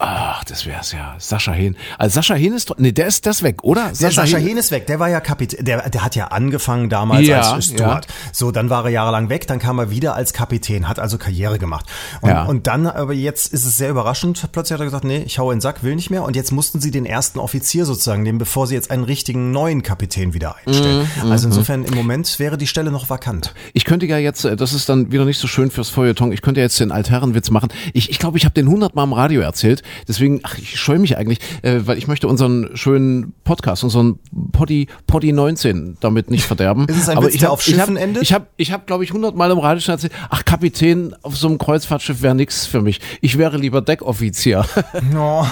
[0.03, 1.13] Ach, das wär's ja.
[1.19, 1.75] Sascha Hehn.
[1.99, 3.91] Also Sascha Hehn ist, doch- nee, der ist das weg, oder?
[3.99, 7.27] Der Sascha Hehn ist weg, der war ja Kapitän, der, der hat ja angefangen damals
[7.27, 8.07] Ja, als Steward.
[8.33, 11.59] So, dann war er jahrelang weg, dann kam er wieder als Kapitän, hat also Karriere
[11.59, 11.85] gemacht.
[12.21, 12.45] Und, Ja.
[12.45, 15.51] und dann, aber jetzt ist es sehr überraschend, plötzlich hat er gesagt, nee, ich hau
[15.51, 16.23] in den Sack, will nicht mehr.
[16.23, 19.83] Und jetzt mussten sie den ersten Offizier sozusagen nehmen, bevor sie jetzt einen richtigen neuen
[19.83, 21.07] Kapitän wieder einstellen.
[21.23, 23.53] Mhm, Also insofern im Moment wäre die Stelle noch vakant.
[23.73, 26.41] Ich könnte ja jetzt, äh, das ist dann wieder nicht so schön fürs Feuilleton, ich
[26.41, 27.69] könnte jetzt den Altherrenwitz machen.
[27.93, 29.81] Ich glaube, ich, glaub, ich habe den hundertmal im Radio erzählt.
[30.07, 34.19] Deswegen, ach, ich scheue mich eigentlich, äh, weil ich möchte unseren schönen Podcast, unseren
[34.51, 36.85] Poddy, Poddy 19 damit nicht verderben.
[36.89, 38.23] Ist es ein Aber Witz, ich der hab, auf ich Schiffen hab, endet?
[38.23, 41.47] Ich habe, ich hab, glaube ich, hundertmal im Radio schon erzählt, ach, Kapitän auf so
[41.47, 42.99] einem Kreuzfahrtschiff wäre nix für mich.
[43.21, 44.65] Ich wäre lieber Deckoffizier.
[45.11, 45.45] No.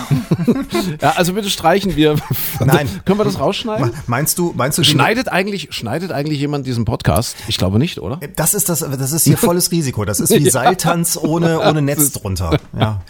[1.01, 2.15] ja, also bitte streichen wir.
[2.63, 2.87] Nein.
[3.05, 3.91] Können wir das rausschneiden?
[4.07, 7.35] Meinst du, meinst du, Schneidet eigentlich, schneidet eigentlich jemand diesen Podcast?
[7.47, 8.19] Ich glaube nicht, oder?
[8.35, 10.05] das ist das, das ist hier volles Risiko.
[10.05, 10.51] Das ist wie Ja.
[10.51, 12.57] Seiltanz ohne, ohne Netz drunter.
[12.77, 13.01] Ja.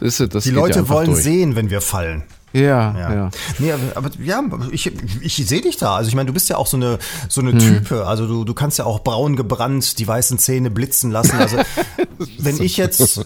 [0.00, 1.22] Das, ist- das Die Leute wollen durch.
[1.22, 2.22] sehen, wenn wir fallen.
[2.52, 2.60] Ja,
[2.98, 3.14] Ja.
[3.14, 3.30] ja.
[3.60, 4.42] Nee, aber, ja,
[4.72, 5.94] ich, ich sehe dich da.
[5.94, 7.48] Also ich meine, du bist ja auch so eine so Hm.
[7.48, 8.06] eine Type.
[8.06, 11.36] Also du, du kannst ja auch braun gebrannt die weißen Zähne blitzen lassen.
[11.38, 11.58] Also
[12.38, 13.24] wenn ich jetzt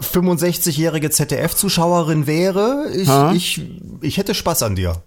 [0.00, 3.32] 65-jährige ZDF-Zuschauerin wäre, ich, Ha?
[3.34, 3.62] ich,
[4.00, 5.02] ich hätte Spaß an dir.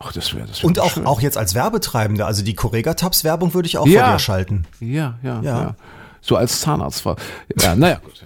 [0.00, 1.06] Ach, das wäre das wär Und auch, schön.
[1.06, 4.04] auch jetzt als Werbetreibender, also die Correga-Tabs-Werbung würde ich auch Ja.
[4.04, 4.64] vor dir schalten.
[4.80, 5.74] Ja, ja, ja, Ja.
[6.20, 7.04] So als Zahnarzt.
[7.60, 8.24] Ja, naja, gut.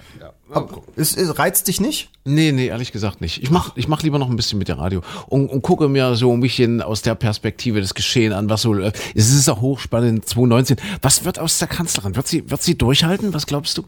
[0.97, 2.11] Ist, ist, reizt dich nicht?
[2.25, 3.43] Nee, nee, ehrlich gesagt nicht.
[3.43, 6.15] Ich mach, ich mach lieber noch ein bisschen mit der Radio und, und gucke mir
[6.15, 9.61] so ein bisschen aus der Perspektive das Geschehen an, was so, äh, es ist auch
[9.61, 10.77] hochspannend, 2019.
[11.01, 12.17] Was wird aus der Kanzlerin?
[12.17, 13.33] Wird sie, wird sie durchhalten?
[13.35, 13.85] Was glaubst du?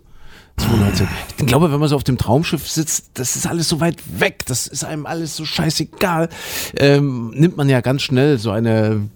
[0.57, 1.09] 2019.
[1.41, 4.47] Ich glaube, wenn man so auf dem Traumschiff sitzt, das ist alles so weit weg,
[4.47, 6.29] das ist einem alles so scheißegal.
[6.77, 9.09] Ähm, nimmt man ja ganz schnell so eine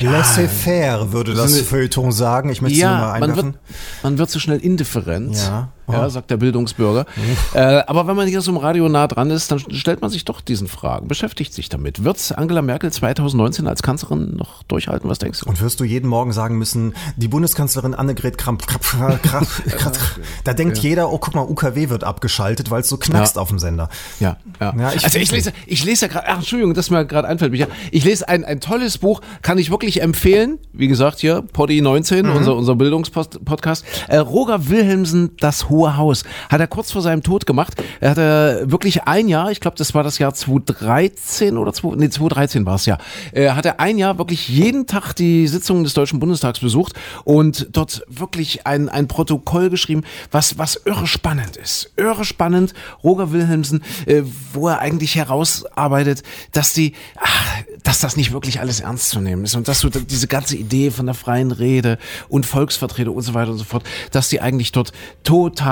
[0.00, 2.50] Laissez-faire würde das So Feuilleton sagen.
[2.50, 3.52] Ich möchte es nur mal ja, man einwerfen.
[3.52, 3.62] wird,
[4.02, 5.72] man wird so schnell indifferent, Ja.
[5.92, 7.06] Ja, sagt der Bildungsbürger.
[7.54, 10.24] Äh, aber wenn man hier so im Radio nah dran ist, dann stellt man sich
[10.24, 12.04] doch diesen Fragen, beschäftigt sich damit.
[12.04, 15.08] Wird Angela Merkel 2019 als Kanzlerin noch durchhalten?
[15.10, 15.48] Was denkst du?
[15.48, 18.82] Und wirst du jeden Morgen sagen müssen, die Bundeskanzlerin Annegret Kramp, Kramp,
[19.22, 19.48] Kramp,
[19.78, 19.96] Kramp,
[20.44, 23.42] da denkt jeder, oh guck mal, UKW wird abgeschaltet, weil es so knackst Ja.
[23.42, 23.88] auf dem Sender.
[24.20, 24.74] Ja, ja.
[24.78, 27.66] Ja, ich also ich lese, ich lese ja gerade, Entschuldigung, das mir gerade einfällt, Micha.
[27.90, 30.58] Ich lese ein, ein tolles Buch, kann ich wirklich empfehlen.
[30.72, 32.36] Wie gesagt, hier, Poddy 19, Mhm.
[32.36, 33.84] unser, unser Bildungspodcast.
[34.08, 37.82] Äh, Roger Wilhelmsen, Das Hohe Haus, hat er kurz vor seinem Tod gemacht.
[38.00, 42.08] Er hatte wirklich ein Jahr, ich glaube, das war das Jahr 2013 oder 2, nee,
[42.08, 42.98] 2013 war es ja,
[43.32, 47.68] äh, hat er ein Jahr wirklich jeden Tag die Sitzungen des Deutschen Bundestags besucht und
[47.72, 51.92] dort wirklich ein, ein Protokoll geschrieben, was, was irre spannend ist.
[51.96, 52.74] Irre spannend.
[53.02, 58.80] Roger Wilhelmsen, äh, wo er eigentlich herausarbeitet, dass die, ach, dass das nicht wirklich alles
[58.80, 62.46] ernst zu nehmen ist und dass so diese ganze Idee von der freien Rede und
[62.46, 64.92] Volksvertretung und so weiter und so fort, dass die eigentlich dort
[65.24, 65.69] total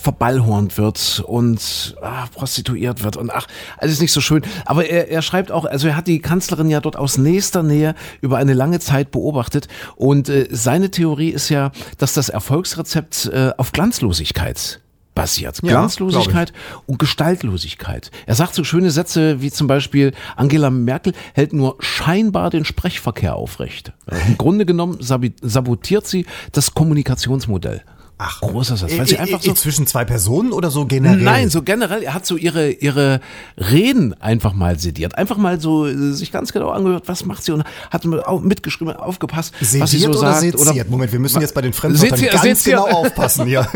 [0.00, 3.46] verballhornt wird und ah, prostituiert wird und ach,
[3.78, 4.42] alles nicht so schön.
[4.64, 7.94] Aber er, er schreibt auch, also er hat die Kanzlerin ja dort aus nächster Nähe
[8.20, 13.52] über eine lange Zeit beobachtet und äh, seine Theorie ist ja, dass das Erfolgsrezept äh,
[13.56, 14.80] auf Glanzlosigkeit
[15.16, 15.60] basiert.
[15.62, 16.52] Ja, Glanzlosigkeit
[16.86, 18.12] und Gestaltlosigkeit.
[18.26, 23.34] Er sagt so schöne Sätze wie zum Beispiel, Angela Merkel hält nur scheinbar den Sprechverkehr
[23.34, 23.92] aufrecht.
[24.28, 27.82] Im Grunde genommen sabotiert sie das Kommunikationsmodell.
[28.18, 28.96] Ach, großer Satz.
[28.96, 31.18] Weil sie einfach so, zwischen zwei Personen oder so generell?
[31.20, 33.20] Nein, so generell, er hat so ihre, ihre
[33.58, 35.18] Reden einfach mal sediert.
[35.18, 38.06] Einfach mal so äh, sich ganz genau angehört, was macht sie und hat
[38.42, 40.58] mitgeschrieben, aufgepasst, was sie Sediert so oder sagt.
[40.58, 40.88] seziert?
[40.88, 42.76] Moment, wir müssen jetzt bei den Fremdwörtern Seziert- ganz seziert.
[42.78, 43.46] genau aufpassen.
[43.56, 43.68] Ja.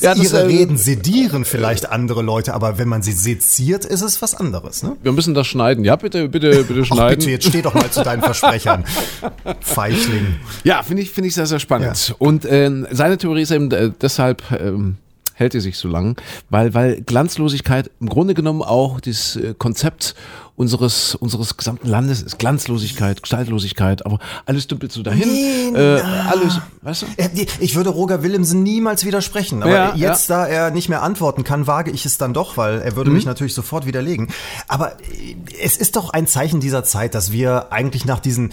[0.00, 4.02] Ja, das, Ihre äh, Reden sedieren vielleicht andere Leute, aber wenn man sie seziert, ist
[4.02, 4.82] es was anderes.
[4.82, 4.96] Ne?
[5.02, 5.82] Wir müssen das schneiden.
[5.84, 7.18] Ja, bitte, bitte, bitte Ach schneiden.
[7.18, 8.84] bitte, jetzt steh doch mal zu deinen Versprechern.
[9.60, 10.36] Feichling.
[10.64, 12.14] Ja, finde ich, finde ich sehr, sehr spannend.
[12.18, 14.96] Und ähm, seine Theorie ist eben äh, deshalb ähm,
[15.34, 16.20] hält die sich so lang,
[16.50, 20.14] weil, weil Glanzlosigkeit im Grunde genommen auch das äh, Konzept
[20.54, 22.38] unseres, unseres gesamten Landes ist.
[22.38, 25.74] Glanzlosigkeit, Gestaltlosigkeit, aber alles dümpelt so dahin.
[25.74, 25.78] Äh,
[26.28, 27.06] alles, weißt du?
[27.16, 31.42] Äh, Ich würde Roger Willemsen niemals widersprechen, aber Ja, jetzt, da er nicht mehr antworten
[31.42, 33.16] kann, wage ich es dann doch, weil er würde Mhm.
[33.16, 34.28] mich natürlich sofort widerlegen.
[34.68, 34.92] Aber
[35.60, 38.52] es ist doch ein Zeichen dieser Zeit, dass wir eigentlich nach diesen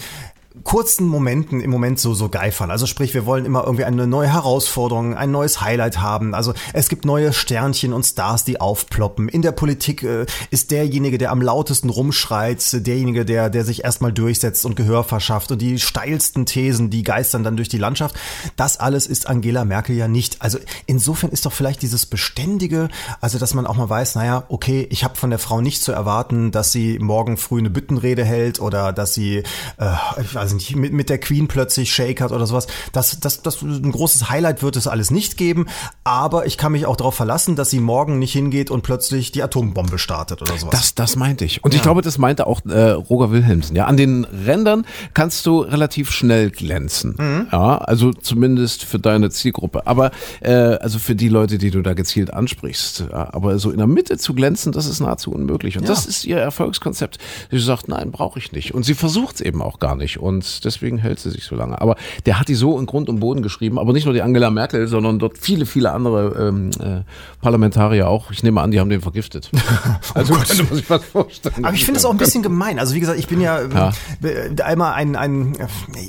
[0.64, 2.72] kurzen Momenten im Moment so so geifern.
[2.72, 6.34] Also sprich, wir wollen immer irgendwie eine neue Herausforderung, ein neues Highlight haben.
[6.34, 9.28] Also es gibt neue Sternchen und Stars, die aufploppen.
[9.28, 14.12] In der Politik äh, ist derjenige, der am lautesten rumschreit, derjenige, der der sich erstmal
[14.12, 18.16] durchsetzt und Gehör verschafft und die steilsten Thesen, die geistern dann durch die Landschaft.
[18.56, 20.42] Das alles ist Angela Merkel ja nicht.
[20.42, 22.88] Also insofern ist doch vielleicht dieses beständige,
[23.20, 25.92] also dass man auch mal weiß, naja, okay, ich habe von der Frau nicht zu
[25.92, 29.44] erwarten, dass sie morgen früh eine Büttenrede hält oder dass sie
[29.78, 29.94] äh,
[30.40, 32.66] weiß nicht, mit, mit der Queen plötzlich shakert oder sowas.
[32.92, 35.66] Das, das, das ein großes Highlight wird es alles nicht geben,
[36.02, 39.42] aber ich kann mich auch darauf verlassen, dass sie morgen nicht hingeht und plötzlich die
[39.42, 40.72] Atombombe startet oder sowas.
[40.72, 41.62] Das, das meinte ich.
[41.62, 43.76] Und ich glaube, das meinte auch äh, Roger Wilhelmsen.
[43.76, 47.16] Ja, an den Rändern kannst du relativ schnell glänzen.
[47.18, 47.46] Mhm.
[47.52, 49.86] Ja, also zumindest für deine Zielgruppe.
[49.86, 53.04] Aber äh, also für die Leute, die du da gezielt ansprichst.
[53.12, 55.76] Ja, aber so in der Mitte zu glänzen, das ist nahezu unmöglich.
[55.76, 55.88] Und Ja.
[55.90, 57.18] das ist ihr Erfolgskonzept.
[57.50, 58.72] Sie sagt, nein, brauche ich nicht.
[58.74, 60.18] Und sie versucht es eben auch gar nicht.
[60.18, 61.80] Und deswegen hält sie sich so lange.
[61.80, 63.78] Aber der hat die so in Grund und Boden geschrieben.
[63.78, 67.02] Aber nicht nur die Angela Merkel, sondern dort viele, viele andere ähm, äh,
[67.40, 68.30] Parlamentarier auch.
[68.30, 69.50] Ich nehme an, die haben den vergiftet.
[70.14, 71.64] also könnte man sich was vorstellen.
[71.64, 72.78] Aber ich finde es auch ein bisschen gemein.
[72.78, 73.92] Also wie gesagt, ich bin ja, Ja.
[74.22, 75.56] äh, einmal ein, ein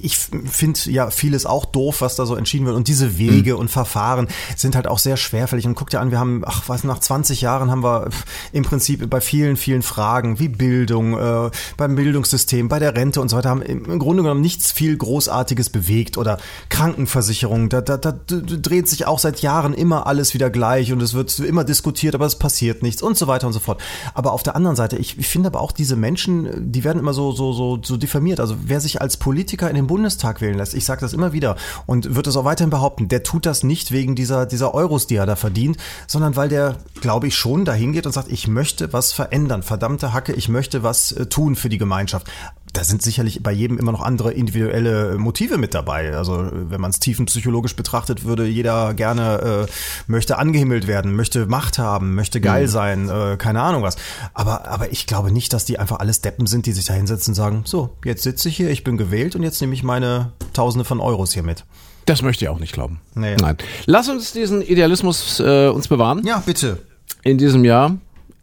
[0.01, 2.75] ich finde ja vieles auch doof, was da so entschieden wird.
[2.75, 5.65] Und diese Wege und Verfahren sind halt auch sehr schwerfällig.
[5.65, 8.09] Und guck dir an, wir haben, ach was, nach 20 Jahren haben wir
[8.51, 13.29] im Prinzip bei vielen, vielen Fragen wie Bildung, äh, beim Bildungssystem, bei der Rente und
[13.29, 16.17] so weiter, haben im im Grunde genommen nichts viel Großartiges bewegt.
[16.17, 21.01] Oder Krankenversicherung, da, da, da dreht sich auch seit Jahren immer alles wieder gleich und
[21.01, 23.81] es wird immer diskutiert, aber es passiert nichts und so weiter und so fort.
[24.13, 27.13] Aber auf der anderen Seite, ich, ich finde aber auch diese Menschen, die werden immer
[27.13, 28.41] so, so, so, so diffamiert.
[28.41, 31.55] Also wer sich als Politiker in den Bundestag wählen lässt, ich sage das immer wieder
[31.85, 35.15] und wird es auch weiterhin behaupten, der tut das nicht wegen dieser, dieser Euros, die
[35.15, 38.91] er da verdient, sondern weil der, glaube ich, schon dahin geht und sagt, ich möchte
[38.91, 39.63] was verändern.
[39.63, 42.27] Verdammte Hacke, ich möchte was äh, tun für die Gemeinschaft.
[42.73, 46.15] Da sind sicherlich bei jedem immer noch andere individuelle Motive mit dabei.
[46.15, 49.71] Also wenn man es tiefenpsychologisch betrachtet, würde jeder gerne äh,
[50.07, 53.97] möchte angehimmelt werden, möchte Macht haben, möchte geil sein, äh, keine Ahnung was.
[54.33, 57.31] Aber aber ich glaube nicht, dass die einfach alles Deppen sind, die sich da hinsetzen
[57.31, 60.31] und sagen, so jetzt sitze ich hier, ich bin gewählt und jetzt nehme ich meine
[60.53, 61.65] Tausende von Euros hier mit.
[62.05, 62.99] Das möchte ich auch nicht glauben.
[63.15, 63.35] Nee.
[63.35, 63.57] Nein.
[63.85, 66.79] Lass uns diesen Idealismus äh, uns bewahren Ja, bitte.
[67.23, 67.97] in diesem Jahr.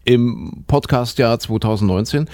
[0.08, 2.30] Im Podcastjahr 2019.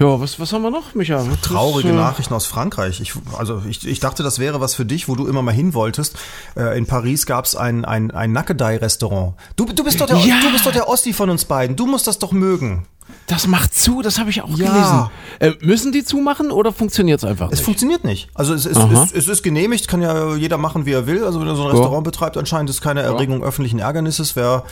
[0.00, 1.24] Ja, was, was haben wir noch, Micha?
[1.24, 3.00] Was Traurige ist, äh, Nachrichten aus Frankreich.
[3.00, 5.72] Ich, also ich, ich dachte, das wäre was für dich, wo du immer mal hin
[5.72, 6.16] wolltest.
[6.56, 9.34] Äh, in Paris gab es ein, ein, ein Nackedei-Restaurant.
[9.54, 10.40] Du, du, bist doch der, Ja.
[10.40, 11.76] du bist doch der Ossi von uns beiden.
[11.76, 12.86] Du musst das doch mögen.
[13.28, 15.10] Das macht zu, das habe ich auch Ja.
[15.38, 15.56] gelesen.
[15.60, 17.64] Äh, müssen die zumachen oder funktioniert es einfach Es nicht?
[17.64, 18.30] funktioniert nicht.
[18.34, 21.22] Also es ist, es, es ist genehmigt, kann ja jeder machen, wie er will.
[21.24, 24.34] Also wenn er so ein Restaurant betreibt, anscheinend ist keine Erregung öffentlichen Ärgernisses.
[24.34, 24.64] Wer,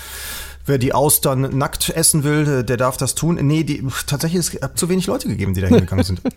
[0.66, 3.36] wer die Austern nackt essen will, der darf das tun.
[3.40, 6.20] Nee, die, tatsächlich ist es hat zu wenig Leute gegeben, die da hingegangen sind.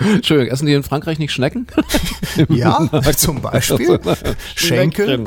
[0.00, 1.68] Entschuldigung, essen die in Frankreich nicht Schnecken?
[2.48, 4.00] ja, zum Beispiel.
[4.56, 5.24] Schenkel.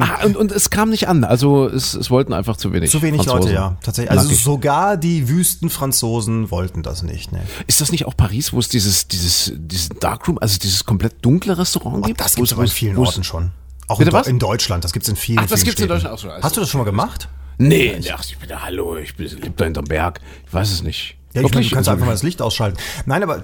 [0.00, 1.24] Ah, und, und es kam nicht an.
[1.24, 2.90] Also es, es wollten einfach zu wenig.
[2.90, 3.42] Zu wenig Franzosen.
[3.42, 3.76] Leute, ja.
[3.82, 4.10] Tatsächlich.
[4.10, 4.42] Also Nackig.
[4.42, 7.32] sogar die Wüstenfranzosen wollten das nicht.
[7.32, 7.42] Ne.
[7.66, 11.58] Ist das nicht auch Paris, wo es dieses, dieses, diesen Darkroom, also dieses komplett dunkle
[11.58, 12.18] Restaurant gibt?
[12.18, 13.50] Das gibt es aber in vielen Orten schon.
[13.88, 15.92] Auch in, in Deutschland, das gibt es in vielen Ach, das vielen gibt's in Städten.
[15.92, 16.30] Deutschland auch so.
[16.30, 17.28] Also- Hast du das schon mal gemacht?
[17.58, 20.20] Nee, ach, ich bin da, hallo, ich bin, lebe da hinterm Berg.
[20.46, 21.16] Ich weiß es nicht.
[21.34, 22.76] Ja, ich meine, du kannst einfach mal das Licht ausschalten.
[23.06, 23.40] Nein, aber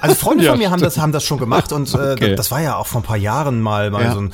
[0.00, 2.34] also Freunde Ja, von mir haben das, haben das schon gemacht und äh, Okay.
[2.36, 4.12] das war ja auch vor ein paar Jahren mal, mal Ja.
[4.12, 4.32] so ein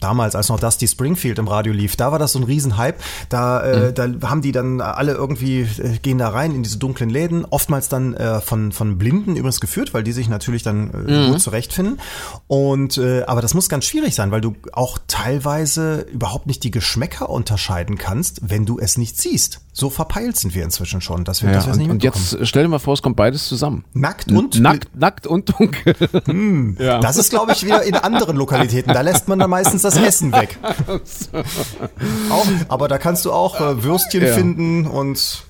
[0.00, 2.98] damals, als noch Dusty Springfield im Radio lief, da war das so ein Riesenhype.
[3.28, 3.94] Da, äh, Mhm.
[4.20, 7.88] da haben die dann alle irgendwie, äh, gehen da rein in diese dunklen Läden, oftmals
[7.88, 11.32] dann äh, von, von Blinden übrigens geführt, weil die sich natürlich dann äh, Mhm.
[11.32, 11.98] gut zurechtfinden.
[12.48, 16.70] Und äh, aber das muss ganz schwierig sein, weil du auch teilweise überhaupt nicht die
[16.70, 19.60] Geschmäcker unterscheiden kannst, wenn du es nicht siehst.
[19.72, 22.68] So verpeilt sind wir inzwischen schon, dass wir, Ja, und, nicht und jetzt stell dir
[22.68, 23.84] mal vor, es kommt beides zusammen.
[23.92, 25.94] Nackt und Nackt, nackt und dunkel.
[26.78, 26.98] ja.
[27.00, 28.92] Das ist, glaube ich, wieder in anderen Lokalitäten.
[28.92, 30.58] Da lässt man dann meistens das Essen weg.
[32.30, 34.34] auch, aber da kannst du auch äh, Würstchen Ja.
[34.34, 35.44] finden und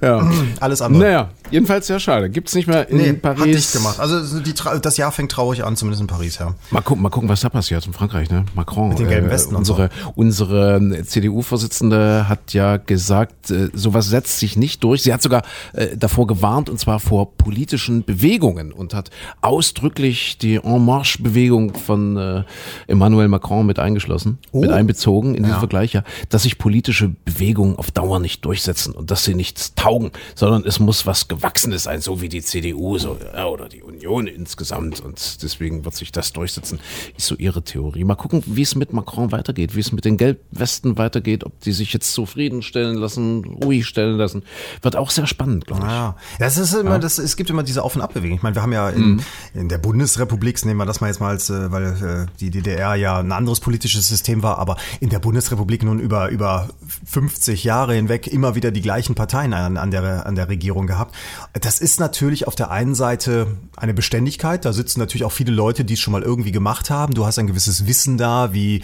[0.00, 0.28] ja.
[0.60, 1.02] alles andere.
[1.02, 2.30] Naja, jedenfalls sehr schade.
[2.30, 3.40] Gibt's nicht mehr in Nee, Paris.
[3.40, 4.00] hat dicht gemacht.
[4.00, 6.54] Also die, das Jahr fängt traurig an, zumindest in Paris, ja.
[6.70, 8.44] Mal gucken, mal gucken, was da passiert in Frankreich, ne?
[8.54, 8.90] Macron.
[8.90, 14.56] Mit den gelben Westen und unsere, unsere CDU-Vorsitzende hat ja gesagt, äh, sowas setzt sich
[14.56, 15.02] nicht durch.
[15.02, 15.42] Sie hat sogar
[15.72, 22.16] äh, davor gewarnt, und zwar vor politischen Bewegungen und hat ausdrücklich die En Marche-Bewegung von
[22.16, 22.44] äh,
[22.86, 27.90] Emmanuel Macron mit eingeschlossen, mit einbezogen in diesen Vergleich, ja, dass sich politische Bewegungen auf
[27.90, 32.20] Dauer nicht durchsetzen und dass sie nichts taugen, sondern es muss was Gewachsenes sein, so
[32.20, 35.00] wie die CDU so, ja, oder die Union insgesamt.
[35.00, 36.80] Und deswegen wird sich das durchsetzen,
[37.16, 38.04] ist so ihre Theorie.
[38.04, 41.72] Mal gucken, wie es mit Macron weitergeht, wie es mit den Gelbwesten weitergeht, ob die
[41.72, 44.42] sich jetzt zufriedenstellen lassen, ruhig stellen lassen.
[44.82, 45.92] Wird auch sehr spannend, glaube ich.
[45.92, 48.36] Ja, das ist immer, das, es gibt immer diese Auf- und Abbewegung.
[48.36, 49.22] Ich meine, wir haben ja in,
[49.54, 52.94] in der Bundesrepublik, nehmen wir das mal jetzt mal als, äh, weil äh, die DDR
[52.94, 56.68] ja ein anderes politisches System war, aber in der Bundesrepublik nun über, über
[57.06, 61.14] 50 Jahre hinweg immer wieder die gleichen Parteien an, an, der, an der Regierung gehabt.
[61.60, 64.64] Das ist natürlich auf der einen Seite eine Beständigkeit.
[64.64, 67.14] Da sitzen natürlich auch viele Leute, die es schon mal irgendwie gemacht haben.
[67.14, 68.82] Du hast ein gewisses Wissen da, wie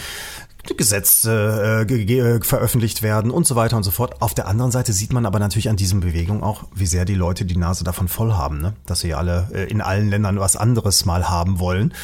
[0.77, 4.21] Gesetze äh, ge- veröffentlicht werden und so weiter und so fort.
[4.21, 7.15] Auf der anderen Seite sieht man aber natürlich an diesen Bewegungen auch, wie sehr die
[7.15, 8.75] Leute die Nase davon voll haben, ne?
[8.87, 11.95] dass sie alle äh, in allen Ländern was anderes mal haben wollen.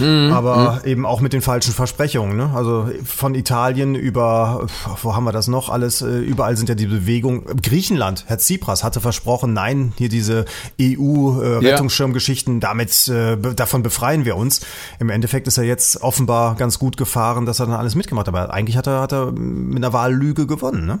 [0.00, 2.36] aber eben auch mit den falschen Versprechungen.
[2.36, 2.50] Ne?
[2.54, 4.66] Also von Italien über,
[5.02, 6.02] wo haben wir das noch alles?
[6.02, 7.44] Äh, Überall sind ja die Bewegungen.
[7.62, 10.44] Griechenland, Herr Tsipras hatte versprochen, nein, hier diese
[10.80, 14.60] EU-Rettungsschirmgeschichten, damit äh, davon befreien wir uns.
[14.98, 18.28] Im Endeffekt ist er jetzt offenbar ganz gut gefahren, dass er dann alles mitgemacht hat.
[18.28, 20.86] Aber eigentlich hat er, hat er mit einer Wahllüge gewonnen.
[20.86, 21.00] Ne?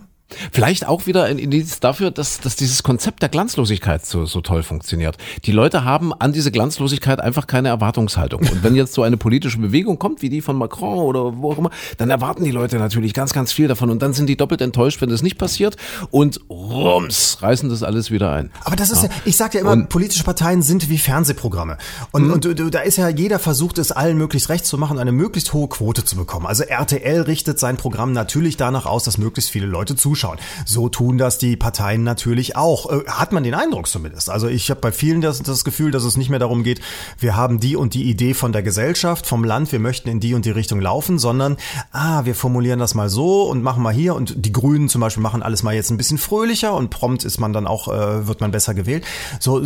[0.52, 4.62] Vielleicht auch wieder ein Indiz dafür, dass, dass dieses Konzept der Glanzlosigkeit so, so toll
[4.62, 5.16] funktioniert.
[5.44, 8.40] Die Leute haben an diese Glanzlosigkeit einfach keine Erwartungshaltung.
[8.40, 11.58] Und wenn jetzt so eine politische Bewegung kommt, wie die von Macron oder wo auch
[11.58, 13.90] immer, dann erwarten die Leute natürlich ganz, ganz viel davon.
[13.90, 15.76] Und dann sind die doppelt enttäuscht, wenn das nicht passiert.
[16.10, 18.50] Und rums, reißen das alles wieder ein.
[18.64, 21.76] Aber das ist ja, ich sage ja immer, politische Parteien sind wie Fernsehprogramme.
[22.12, 24.98] Und, und du- du- da ist ja, jeder versucht es allen möglichst recht zu machen,
[24.98, 26.46] eine möglichst hohe Quote zu bekommen.
[26.46, 30.19] Also RTL richtet sein Programm natürlich danach aus, dass möglichst viele Leute zuschauen.
[30.64, 32.90] So tun das die Parteien natürlich auch.
[32.90, 34.30] Äh, Hat man den Eindruck zumindest.
[34.30, 36.80] Also ich habe bei vielen das, das Gefühl, dass es nicht mehr darum geht,
[37.18, 40.34] wir haben die und die Idee von der Gesellschaft, vom Land, wir möchten in die
[40.34, 41.56] und die Richtung laufen, sondern,
[41.92, 45.22] ah, wir formulieren das mal so und machen mal hier und die Grünen zum Beispiel
[45.22, 48.40] machen alles mal jetzt ein bisschen fröhlicher und prompt ist man dann auch, äh, wird
[48.40, 49.04] man besser gewählt.
[49.38, 49.60] So,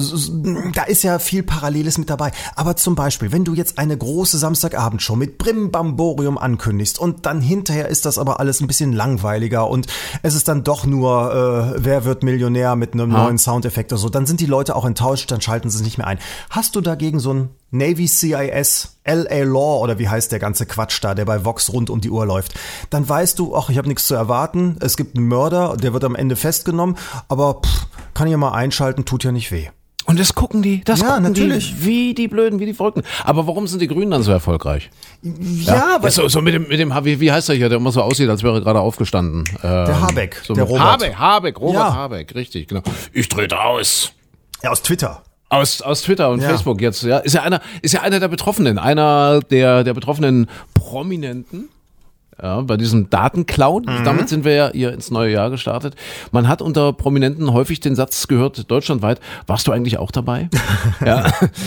[0.75, 2.33] da ist ja viel Paralleles mit dabei.
[2.55, 7.89] Aber zum Beispiel, wenn du jetzt eine große Samstagabendshow mit Brimbamborium ankündigst und dann hinterher
[7.89, 9.87] ist das aber alles ein bisschen langweiliger und
[10.23, 14.09] es ist dann doch nur, äh, wer wird Millionär mit einem neuen Soundeffekt oder so,
[14.09, 16.19] dann sind die Leute auch enttäuscht, dann schalten sie es nicht mehr ein.
[16.51, 21.03] Hast du dagegen so ein Navy CIS, LA Law oder wie heißt der ganze Quatsch
[21.03, 22.55] da, der bei Vox rund um die Uhr läuft,
[22.91, 26.05] dann weißt du, ach, ich habe nichts zu erwarten, es gibt einen Mörder, der wird
[26.05, 26.97] am Ende festgenommen,
[27.29, 29.69] aber pff, kann ich ja mal einschalten, tut ja nicht weh.
[30.07, 31.75] Und das gucken die, das Ja, gucken natürlich.
[31.79, 33.03] die wie die Blöden, wie die Verrückten.
[33.25, 34.91] Aber warum sind die Grünen dann so erfolgreich?
[35.23, 37.91] Ja, Ja, so, so mit dem, mit dem, wie, wie heißt der hier, der immer
[37.93, 39.45] so aussieht, als wäre er gerade aufgestanden.
[39.63, 40.83] Ähm, Der Habeck, so der Robert.
[40.85, 41.95] Habeck, Habeck, Robert Ja.
[41.95, 42.83] Habeck, richtig, genau.
[43.15, 44.13] Ich trete aus.
[44.63, 45.23] ja, aus Twitter.
[45.49, 46.49] Aus, aus Twitter und Ja.
[46.49, 47.19] Facebook jetzt, ja.
[47.19, 51.69] Ist ja einer, ist ja einer der Betroffenen, einer der, der betroffenen Prominenten.
[52.43, 54.05] Ja, bei diesem Datencloud, Mhm.
[54.05, 55.95] damit sind wir ja hier ins neue Jahr gestartet.
[56.33, 60.49] Man hat unter Prominenten häufig den Satz gehört, deutschlandweit, warst du eigentlich auch dabei?
[61.07, 61.27] ja,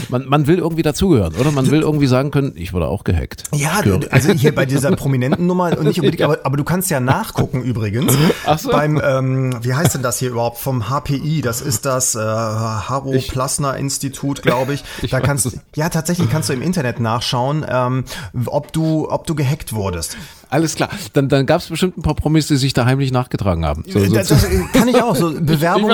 [0.10, 1.51] man, man will irgendwie dazugehören, oder?
[1.51, 3.43] Man will irgendwie sagen können, ich wurde auch gehackt.
[3.53, 4.03] Ja, Gehört.
[4.06, 6.99] du- also hier bei dieser prominenten Nummer und nicht unbedingt, aber, aber du kannst ja
[6.99, 8.13] nachgucken übrigens.
[8.45, 8.69] Ach so.
[8.71, 10.58] Beim, ähm, wie heißt denn das hier überhaupt?
[10.58, 15.10] Vom HPI, das ist das äh, Haro Plasner Institut, glaube ich.
[15.10, 18.03] Da kannst ja tatsächlich kannst du im Internet nachschauen, ähm,
[18.47, 20.17] ob du, ob du gehackt wurdest.
[20.49, 20.89] Alles klar.
[21.13, 23.83] Dann, dann gab es bestimmt ein paar Promis, die sich da heimlich nachgetragen haben.
[23.88, 25.15] So, so, das, das kann ich auch.
[25.15, 25.91] So Bewerbung,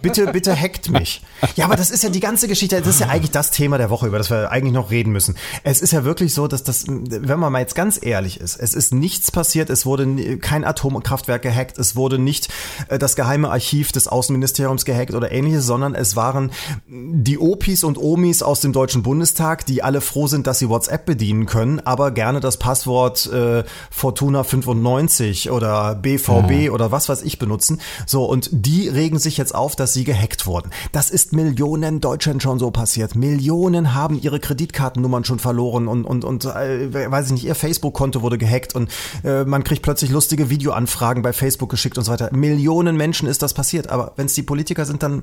[0.00, 1.22] bitte, bitte hackt mich.
[1.56, 2.78] Ja, aber das ist ja die ganze Geschichte.
[2.78, 5.36] Das ist ja eigentlich das Thema der Woche, über das wir eigentlich noch reden müssen.
[5.64, 8.74] Es ist ja wirklich so, dass das, wenn man mal jetzt ganz ehrlich ist, es
[8.74, 9.70] ist nichts passiert.
[9.70, 11.78] Es wurde kein Atomkraftwerk gehackt.
[11.78, 12.48] Es wurde nicht
[12.88, 16.50] äh, das geheime Archiv des Außenministeriums gehackt oder ähnliches, sondern es waren
[16.88, 21.04] die Opis und Omis aus dem Deutschen Bundestag, die alle froh sind, dass sie WhatsApp
[21.04, 27.38] bedienen können, aber gerne das Passwort äh, Fortuna 95 oder BVB oder was weiß ich
[27.38, 27.80] benutzen.
[28.06, 30.70] So, und die regen sich jetzt auf, dass sie gehackt wurden.
[30.92, 33.14] Das ist Millionen Deutschen schon so passiert.
[33.14, 38.22] Millionen haben ihre Kreditkartennummern schon verloren und, und, und äh, weiß ich nicht, ihr Facebook-Konto
[38.22, 38.90] wurde gehackt und
[39.24, 42.30] äh, man kriegt plötzlich lustige Videoanfragen bei Facebook geschickt und so weiter.
[42.32, 43.90] Millionen Menschen ist das passiert.
[43.90, 45.22] Aber wenn es die Politiker sind, dann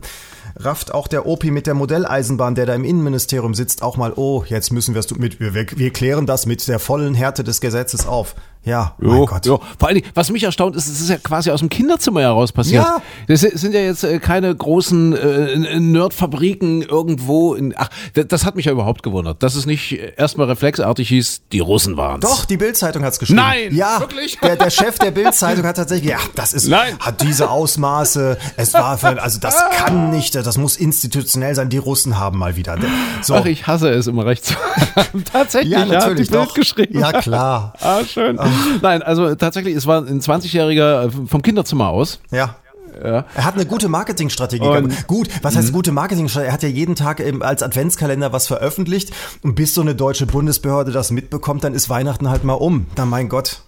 [0.56, 4.44] rafft auch der Opi mit der Modelleisenbahn, der da im Innenministerium sitzt, auch mal, oh,
[4.48, 8.06] jetzt müssen wir es mit, wir, wir klären das mit der vollen Härte des Gesetzes
[8.06, 8.36] auf.
[8.68, 9.46] Ja, mein Jo, Gott.
[9.46, 9.62] jo.
[9.80, 12.52] Vor allen Dingen, was mich erstaunt ist, es ist ja quasi aus dem Kinderzimmer heraus
[12.52, 12.84] passiert.
[12.84, 13.02] Ja.
[13.28, 17.54] Das sind ja jetzt äh, keine großen äh, Nerdfabriken irgendwo.
[17.54, 21.44] In, ach, das, hat mich ja überhaupt gewundert, dass es nicht äh, erstmal reflexartig hieß,
[21.54, 23.40] die Russen waren Doch, die Bildzeitung hat's geschrieben.
[23.40, 24.38] Nein, ja, wirklich?
[24.40, 26.98] Der, der Chef der Bildzeitung hat tatsächlich, ja, das ist, Nein.
[27.00, 28.38] hat diese Ausmaße.
[28.58, 31.70] Es war, für, also das kann nicht, das muss institutionell sein.
[31.70, 32.78] Die Russen haben mal wieder.
[33.22, 33.36] So.
[33.36, 34.56] Ach, ich hasse es immer recht.
[35.32, 37.00] Tatsächlich, Ja, ja, natürlich die Bild geschrieben.
[37.00, 37.74] Ja, klar.
[37.80, 38.38] Ah, schön.
[38.82, 42.20] Nein, also tatsächlich, es war ein 20-Jähriger vom Kinderzimmer aus.
[42.32, 42.56] Ja.
[43.02, 44.66] Er hat eine gute Marketingstrategie.
[44.66, 45.08] Gehabt.
[45.08, 46.50] Gut, was heißt gute Marketingstrategie?
[46.50, 49.12] Er hat ja jeden Tag eben als Adventskalender was veröffentlicht
[49.44, 52.88] und bis so eine deutsche Bundesbehörde das mitbekommt, dann ist Weihnachten halt mal um.
[52.96, 53.62] Na mein Gott.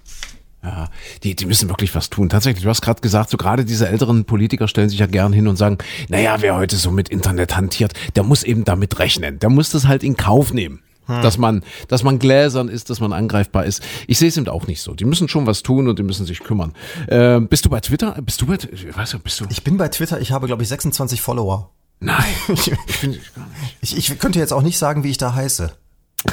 [0.64, 0.90] Ja,
[1.24, 2.28] die, die müssen wirklich was tun.
[2.28, 5.48] Tatsächlich, du hast gerade gesagt, so gerade diese älteren Politiker stellen sich ja gern hin
[5.48, 5.78] und sagen,
[6.10, 9.40] naja, wer heute so mit Internet hantiert, der muss eben damit rechnen.
[9.40, 10.82] Der muss das halt in Kauf nehmen.
[11.10, 13.84] Dass man, dass man gläsern ist, dass man angreifbar ist.
[14.08, 14.94] Ich sehe es eben auch nicht so.
[14.94, 16.74] Die müssen schon was tun und die müssen sich kümmern.
[17.08, 18.16] Ähm, bist du bei Twitter?
[18.22, 19.46] Bist du bei, ich weiß nicht, bist du?
[19.50, 21.72] Ich bin bei Twitter, ich habe glaube ich 26 Follower.
[22.00, 22.24] Nein.
[23.82, 25.72] Ich, ich, ich könnte jetzt auch nicht sagen, wie ich da heiße.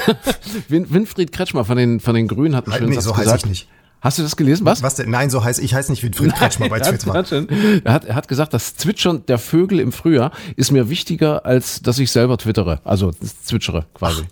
[0.69, 3.45] Win, Winfried Kretschmer von den, von den Grünen hat einen schönen nee, Satz so gesagt.
[3.45, 3.69] ich nicht.
[4.01, 4.65] Hast du das gelesen?
[4.67, 4.83] Was?
[4.83, 5.11] Was denn?
[5.11, 5.75] Nein, so heiße ich.
[5.75, 7.13] heiße nicht Winfried Kretschmer bei Er Twitter.
[7.13, 10.91] Er hat, er, hat, er hat gesagt, das Zwitschern der Vögel im Frühjahr ist mir
[10.91, 12.81] wichtiger, als dass ich selber twittere.
[12.85, 14.23] Also zwitschere quasi.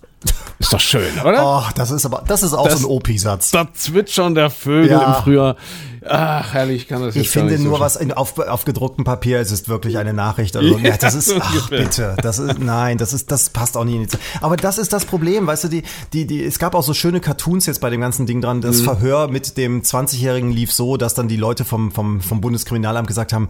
[0.58, 1.42] Ist doch schön, oder?
[1.44, 3.50] Oh, das ist aber, das ist auch Das- so ein OP-Satz.
[3.50, 5.16] Das Zwitschern der Vögel Ja.
[5.16, 5.56] im Frühjahr.
[6.06, 8.64] Ach, herrlich, ich kann das Ich jetzt gar finde nur so was in, auf, auf
[8.66, 10.54] gedrucktem Papier, es ist wirklich eine Nachricht.
[10.54, 13.94] Also, ja, das ist, ach bitte, das ist, nein, das ist, das passt auch nicht
[13.94, 14.20] in die Zeit.
[14.42, 15.82] Aber das ist das Problem, weißt du, die,
[16.12, 18.58] die, die, es gab auch so schöne Cartoons jetzt bei dem ganzen Ding dran.
[18.58, 18.62] Mhm.
[18.62, 23.08] Das Verhör mit dem 20-Jährigen lief so, dass dann die Leute vom, vom, vom Bundeskriminalamt
[23.08, 23.48] gesagt haben,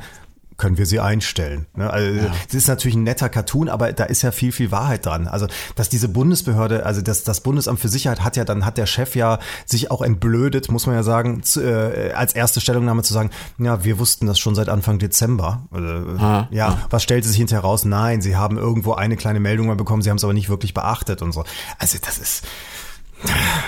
[0.57, 1.67] können wir sie einstellen.
[1.75, 1.91] Ne?
[1.91, 5.27] Also, Das ist natürlich ein netter Cartoon, aber da ist ja viel, viel Wahrheit dran.
[5.27, 8.87] Also, dass diese Bundesbehörde, also das, das Bundesamt für Sicherheit hat ja, dann hat der
[8.87, 13.13] Chef ja sich auch entblödet, muss man ja sagen, zu, äh, als erste Stellungnahme zu
[13.13, 15.63] sagen, ja, wir wussten das schon seit Anfang Dezember.
[15.75, 15.79] Äh,
[16.25, 17.85] Ah, ja, was stellte sich hinterher raus?
[17.85, 20.75] Nein, sie haben irgendwo eine kleine Meldung mal bekommen, sie haben es aber nicht wirklich
[20.75, 21.45] beachtet und so.
[21.79, 22.45] Also, das ist,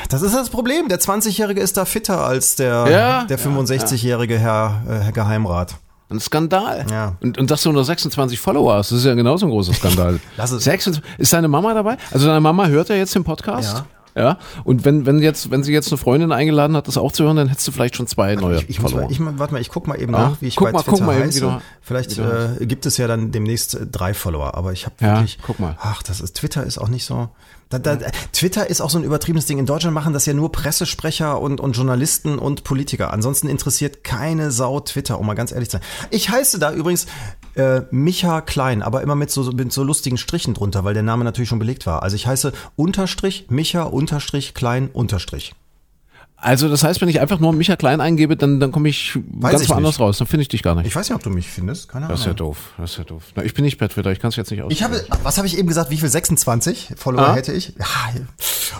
[0.09, 0.88] das ist das Problem.
[0.88, 5.77] Der 20-Jährige ist da fitter als der, Ja, der ja, 65-jährige Herr, äh, Herr Geheimrat.
[6.09, 6.87] Ein Skandal.
[6.88, 7.16] Ja.
[7.21, 10.21] Und, und dass du nur 26 Follower hast, das ist ja genauso ein großer Skandal.
[10.37, 10.62] Lass es.
[10.64, 11.97] 26, ist deine Mama dabei?
[12.12, 13.79] Also deine Mama hört ja jetzt den Podcast.
[13.79, 13.87] Ja.
[14.17, 14.39] Ja.
[14.65, 17.37] Und wenn, wenn jetzt, wenn sie jetzt eine Freundin eingeladen hat, das auch zu hören,
[17.37, 19.03] dann hättest du vielleicht schon zwei neue Ich, ich Follower.
[19.03, 20.79] mal, ich, warte mal, ich guck mal eben Ja, nach, wie ich guck bei mal,
[20.83, 21.37] Twitter guck mal eben, heiße.
[21.37, 24.95] wie du- Vielleicht äh, gibt es ja dann demnächst äh, drei Follower, aber ich habe
[25.01, 25.39] Ja, wirklich.
[25.47, 25.77] guck mal.
[25.81, 27.29] Ach, das ist Twitter ist auch nicht so.
[27.69, 27.97] Da, da,
[28.33, 29.59] Twitter ist auch so ein übertriebenes Ding.
[29.59, 33.12] In Deutschland machen das ja nur Pressesprecher und, und Journalisten und Politiker.
[33.12, 35.87] Ansonsten interessiert keine Sau Twitter, um mal ganz ehrlich zu sein.
[36.11, 37.07] Ich heiße da übrigens
[37.57, 41.25] äh, Micha Klein, aber immer mit so, mit so lustigen Strichen drunter, weil der Name
[41.25, 42.03] natürlich schon belegt war.
[42.03, 45.55] Also ich heiße Unterstrich Micha Unterstrich Klein Unterstrich.
[46.39, 49.53] Also das heißt, wenn ich einfach nur Micha Klein eingebe, dann, dann komme ich Weiß
[49.53, 50.01] ganz ich woanders nicht.
[50.01, 50.18] raus.
[50.18, 50.87] Dann finde ich dich gar nicht.
[50.87, 51.89] Ich weiß nicht, ob du mich findest.
[51.89, 52.12] Keine Ahnung.
[52.14, 52.74] das ist ja doof.
[52.76, 53.22] Das ist ja doof.
[53.34, 54.70] Na, ich bin nicht Bettwitter, ich kann es jetzt nicht aus.
[54.70, 55.91] Ich habe, was habe ich eben gesagt?
[55.91, 56.09] Wie viel?
[56.11, 57.34] 26 Follower Ah.
[57.34, 57.72] hätte ich?
[57.78, 57.87] Ja,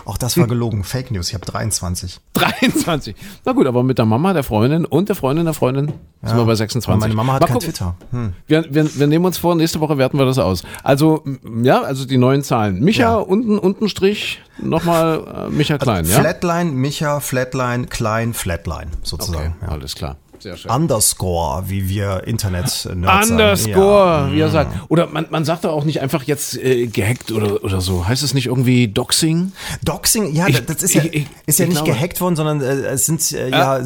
[0.05, 0.83] auch das war gelogen.
[0.83, 1.29] Fake News.
[1.29, 2.19] Ich habe 23.
[2.33, 3.15] 23.
[3.43, 5.93] Na gut, aber mit der Mama, der Freundin und der Freundin der Freundin
[6.23, 6.87] sind wir bei 26.
[6.89, 7.69] Aber meine Mama hat Mal kein gucken.
[7.71, 7.95] Twitter.
[8.11, 8.33] Hm.
[8.45, 10.63] Wir, wir, wir nehmen uns vor, nächste Woche werten wir das aus.
[10.83, 11.23] Also,
[11.63, 12.79] ja, also die neuen Zahlen.
[12.81, 13.15] Micha, Ja.
[13.15, 16.19] unten, unten Strich, nochmal äh, Micha Klein, ja?
[16.19, 19.55] Flatline, Micha, Flatline, Klein, Flatline Okay, sozusagen.
[19.61, 19.67] ja.
[19.69, 20.17] alles klar.
[20.39, 20.71] Sehr schön.
[20.71, 24.51] Underscore, wie wir Internet-Nerds Underscore, wie er Mhm.
[24.51, 24.75] sagt.
[24.89, 28.07] Oder man, man sagt doch auch nicht einfach jetzt äh, gehackt oder, oder so.
[28.07, 29.51] Heißt es nicht irgendwie Doxing?
[29.83, 32.35] Doxing, ja, Ich- das ist ja, ich- ich- ist ja ich nicht glaube- gehackt worden,
[32.35, 33.83] sondern äh, es sind äh, ja, äh,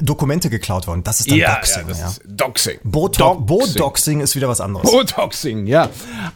[0.00, 1.02] Dokumente geklaut worden.
[1.04, 1.82] Das ist dann Doxing.
[1.82, 2.78] Ja, das ist Doxing.
[2.84, 4.90] Botox, Bodoxing ist wieder was anderes.
[4.90, 5.88] Botoxing, ja.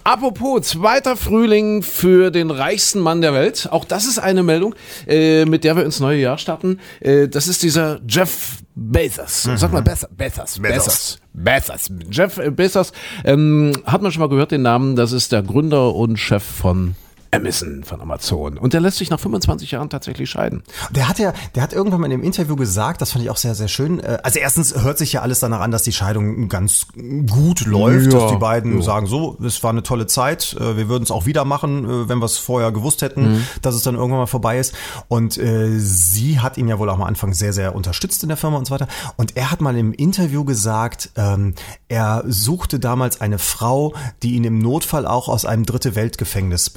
[0.04, 3.68] Apropos, zweiter Frühling für den reichsten Mann der Welt.
[3.70, 4.74] Auch das ist eine Meldung,
[5.06, 6.80] äh, mit der wir ins neue Jahr starten.
[7.00, 9.42] Äh, das ist dieser Jeff Bezos.
[9.42, 10.08] Sag mal besser.
[10.10, 10.58] Bezos.
[10.58, 11.18] Bezos.
[11.32, 11.90] Bezos.
[12.10, 12.92] Jeff Bezos.
[13.24, 14.96] Ähm, hat man schon mal gehört den Namen?
[14.96, 16.94] Das ist der Gründer und Chef von
[17.32, 18.58] Amazon, von Amazon.
[18.58, 20.62] Und der lässt sich nach 25 Jahren tatsächlich scheiden.
[20.90, 23.36] Der hat ja, der hat irgendwann mal in dem Interview gesagt, das fand ich auch
[23.38, 24.00] sehr, sehr schön.
[24.00, 26.86] äh, Also erstens hört sich ja alles danach an, dass die Scheidung ganz
[27.30, 28.82] gut läuft, Ja, dass die beiden ja.
[28.82, 32.08] sagen, so, es war eine tolle Zeit, äh, wir würden es auch wieder machen, äh,
[32.08, 33.44] wenn wir es vorher gewusst hätten, Mhm.
[33.62, 34.74] dass es dann irgendwann mal vorbei ist.
[35.08, 38.36] Und äh, sie hat ihn ja wohl auch am Anfang sehr, sehr unterstützt in der
[38.36, 38.88] Firma und so weiter.
[39.16, 41.54] Und er hat mal im Interview gesagt, ähm,
[41.88, 46.68] er suchte damals eine Frau, die ihn im Notfall auch aus einem dritte Weltgefängnis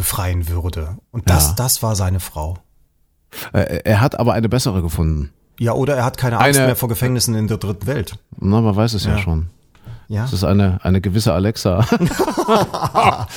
[0.49, 0.97] würde.
[1.11, 1.53] Und das, Ja.
[1.57, 2.57] das war seine Frau.
[3.51, 5.31] Er hat aber eine bessere gefunden.
[5.59, 8.17] Ja, oder er hat keine Angst Eine- mehr vor Gefängnissen in der dritten Welt.
[8.37, 9.17] Na, man weiß es ja, Ja.
[9.19, 9.47] schon.
[10.07, 10.21] Ja.
[10.23, 11.83] Das ist eine, eine gewisse Alexa.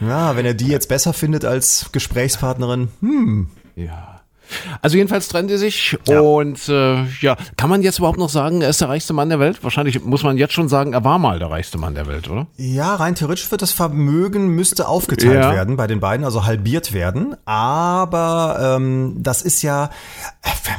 [0.00, 3.48] ja, wenn er die jetzt besser findet als Gesprächspartnerin, hm.
[3.76, 4.15] Ja.
[4.82, 6.20] Also jedenfalls trennen die sich Ja.
[6.20, 9.40] und äh, ja, kann man jetzt überhaupt noch sagen, er ist der reichste Mann der
[9.40, 9.62] Welt?
[9.62, 12.46] Wahrscheinlich muss man jetzt schon sagen, er war mal der reichste Mann der Welt, oder?
[12.56, 15.52] Ja, rein theoretisch wird das Vermögen müsste aufgeteilt Ja.
[15.52, 17.36] werden bei den beiden, also halbiert werden.
[17.46, 19.90] Aber ähm, das ist ja,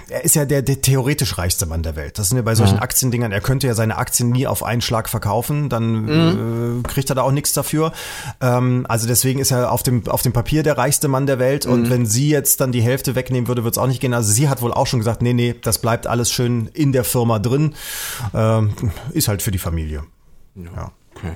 [0.09, 2.18] er ist ja der, der theoretisch reichste Mann der Welt.
[2.20, 3.32] Das sind ja bei solchen Aktiendingern.
[3.32, 7.22] Er könnte ja seine Aktien nie auf einen Schlag verkaufen, dann äh, kriegt er da
[7.24, 7.91] auch nichts dafür.
[8.41, 11.65] Ähm, also deswegen ist er auf dem auf dem Papier der reichste Mann der Welt.
[11.65, 14.14] Und wenn sie jetzt dann die Hälfte wegnehmen würde, würde es auch nicht gehen.
[14.14, 17.03] Also sie hat wohl auch schon gesagt, nee, nee, das bleibt alles schön in der
[17.03, 17.76] Firma drin.
[18.34, 18.74] Ähm,
[19.14, 20.03] ist halt für die Familie.
[20.55, 20.91] Ja.
[21.16, 21.34] Okay.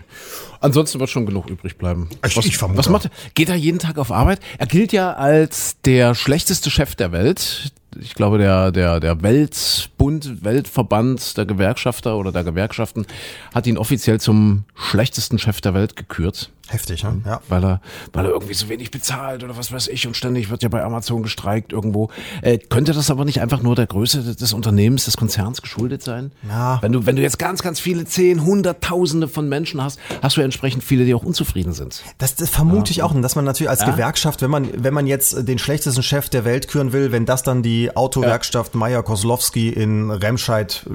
[0.59, 2.07] Ansonsten wird schon genug übrig bleiben.
[2.25, 3.11] Ich- was, ich vermute was macht er?
[3.33, 4.39] Geht er jeden Tag auf Arbeit?
[4.59, 7.71] Er gilt ja als der schlechteste Chef der Welt.
[7.99, 13.05] Ich glaube, der, der, der Weltbund, Weltverband der Gewerkschafter oder der Gewerkschaften
[13.53, 16.51] hat ihn offiziell zum schlechtesten Chef der Welt gekürt.
[16.67, 17.19] Heftig, ne?
[17.25, 17.41] Ja.
[17.49, 17.81] weil er,
[18.13, 20.81] weil er irgendwie so wenig bezahlt oder was weiß ich und ständig wird ja bei
[20.81, 22.09] Amazon gestreikt irgendwo.
[22.41, 26.31] Äh, könnte das aber nicht einfach nur der Größe des- Unternehmens, des Konzerns geschuldet sein?
[26.47, 26.81] Ja.
[26.81, 30.41] Wenn du, wenn du jetzt ganz, ganz viele zehn, hunderttausende von Menschen hast, hast du
[30.41, 32.03] ja entsprechend viele, die auch unzufrieden sind.
[32.19, 35.07] Das, das vermute ich auch, und dass man natürlich als Gewerkschaft, wenn man, wenn man
[35.07, 39.69] jetzt den schlechtesten Chef der Welt küren will, wenn das dann die Autowerkstatt Meyer Koslowski
[39.69, 40.85] in Remscheid,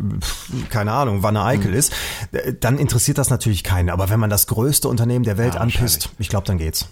[0.70, 1.92] keine Ahnung, Wanne Eickel ist,
[2.30, 3.90] äh, dann interessiert das natürlich keinen.
[3.90, 6.86] Aber wenn man das größte Unternehmen der Welt anpisst, ich glaube, dann geht's.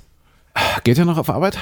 [0.83, 1.59] Geht er noch auf Arbeit?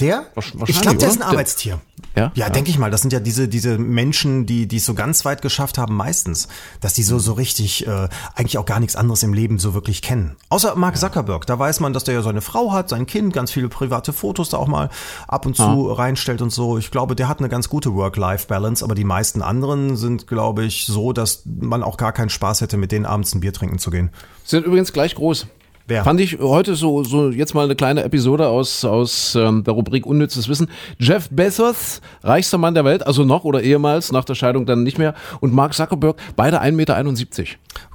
[0.00, 0.26] Der?
[0.66, 1.22] Ich glaube, der ist ein?
[1.22, 1.80] Arbeitstier.
[2.16, 2.32] Ja?
[2.34, 2.50] Ja, Ja.
[2.50, 2.90] denke ich mal.
[2.90, 6.48] Das sind ja diese, diese Menschen, die, die es so ganz weit geschafft haben, meistens,
[6.80, 10.02] dass die so, so richtig, äh, eigentlich auch gar nichts anderes im Leben so wirklich
[10.02, 10.36] kennen.
[10.48, 11.46] Außer Mark Zuckerberg.
[11.46, 14.50] Da weiß man, dass der ja seine Frau hat, sein Kind, ganz viele private Fotos
[14.50, 14.90] da auch mal
[15.28, 16.78] ab und zu reinstellt und so.
[16.78, 20.86] Ich glaube, der hat eine ganz gute Work-Life-Balance, aber die meisten anderen sind, glaube ich,
[20.86, 23.90] so, dass man auch gar keinen Spaß hätte, mit denen abends ein Bier trinken zu
[23.90, 24.10] gehen.
[24.44, 25.46] Sind übrigens gleich groß.
[25.86, 26.02] Wer?
[26.02, 30.06] Fand ich heute so, so jetzt mal eine kleine Episode aus, aus ähm, der Rubrik
[30.06, 30.70] Unnützes Wissen.
[30.98, 34.96] Jeff Bezos, reichster Mann der Welt, also noch oder ehemals, nach der Scheidung dann nicht
[34.96, 35.14] mehr.
[35.40, 36.94] Und Mark Zuckerberg, beide 1,71 Meter.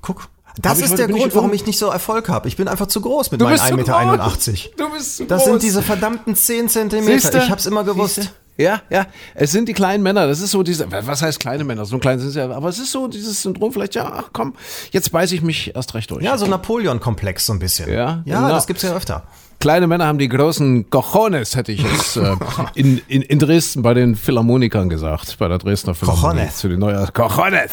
[0.01, 0.29] Guck.
[0.61, 2.47] Das ist der Grund, warum ich nicht so Erfolg habe.
[2.47, 4.69] Ich bin einfach zu groß mit meinen 1,81 Meter.
[4.77, 5.51] Du bist zu Das groß.
[5.51, 7.43] sind diese verdammten 10 Zentimeter.
[7.43, 8.15] Ich hab's immer gewusst.
[8.15, 8.31] Siehste?
[8.59, 9.07] Ja, ja.
[9.35, 10.27] Es sind die kleinen Männer.
[10.27, 11.85] Das ist so diese, was heißt kleine Männer?
[11.85, 12.51] So klein sind sie ja.
[12.51, 14.53] Aber es ist so dieses Syndrom vielleicht, ja, ach komm,
[14.91, 16.23] jetzt beiße ich mich erst recht durch.
[16.23, 17.89] Ja, so Napoleon-Komplex so ein bisschen.
[17.89, 18.49] Ja, ja genau.
[18.49, 19.23] das gibt's ja öfter.
[19.61, 22.33] Kleine Männer haben die großen Cojones, hätte ich jetzt äh,
[22.75, 26.37] in, in, in Dresden bei den Philharmonikern gesagt, bei der Dresdner Philharmonie.
[26.37, 26.55] Cojones.
[26.57, 27.71] Zu den neuen Cojones.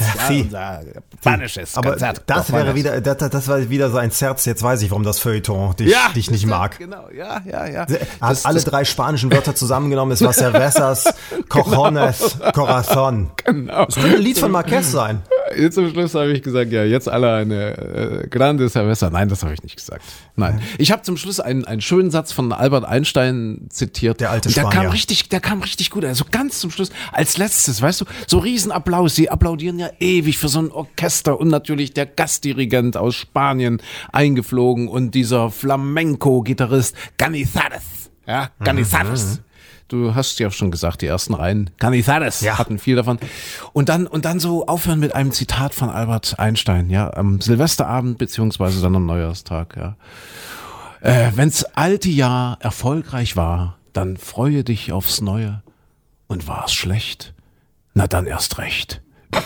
[0.51, 0.81] Ja,
[1.21, 2.23] spanisches Aber Konzert.
[2.27, 2.67] das Cojones.
[2.67, 4.47] wäre wieder, das, das war wieder so ein Zerz.
[4.47, 6.77] Jetzt weiß ich, warum das Feuilleton dich, ja, dich nicht mag.
[6.87, 7.81] Genau, ja, ja, ja.
[7.83, 10.11] Hat Das- alle das- drei spanischen Wörter zusammengenommen.
[10.13, 11.15] Es war Cervezas,
[11.49, 13.31] Cojones, Corazon.
[13.45, 13.85] Genau.
[13.87, 15.23] Das könnte ein Lied von Marquez sein.
[15.57, 19.09] Jetzt zum Schluss habe ich gesagt, ja, jetzt alle eine äh, grande Cerveza.
[19.11, 20.03] Nein, das habe ich nicht gesagt.
[20.35, 20.61] Nein.
[20.79, 24.21] Ich habe zum Schluss einen, einen schönen Satz von Albert Einstein zitiert.
[24.21, 24.93] Der alte Und der kam Spanier.
[24.93, 26.05] richtig, der kam richtig gut.
[26.05, 29.15] Also ganz zum Schluss, als letztes, weißt du, so Riesenapplaus.
[29.15, 33.81] Sie applaudieren ja ewig für so ein Orchester und natürlich der Gastdirigent aus Spanien
[34.13, 38.11] eingeflogen und dieser Flamenco-Gitarrist Canizares.
[38.27, 39.41] Ja, Canizares.
[39.89, 42.59] Du hast ja schon gesagt, die ersten Reihen Canizares Ja.
[42.59, 43.19] hatten viel davon.
[43.73, 48.19] Und dann, und dann so aufhören mit einem Zitat von Albert Einstein, ja, am Silvesterabend
[48.19, 49.97] beziehungsweise dann am Neujahrstag, ja.
[51.07, 55.63] Äh, wenn's alte Jahr erfolgreich war, dann freue dich aufs Neue.
[56.27, 57.33] Und war's schlecht,
[57.95, 59.03] na dann erst recht.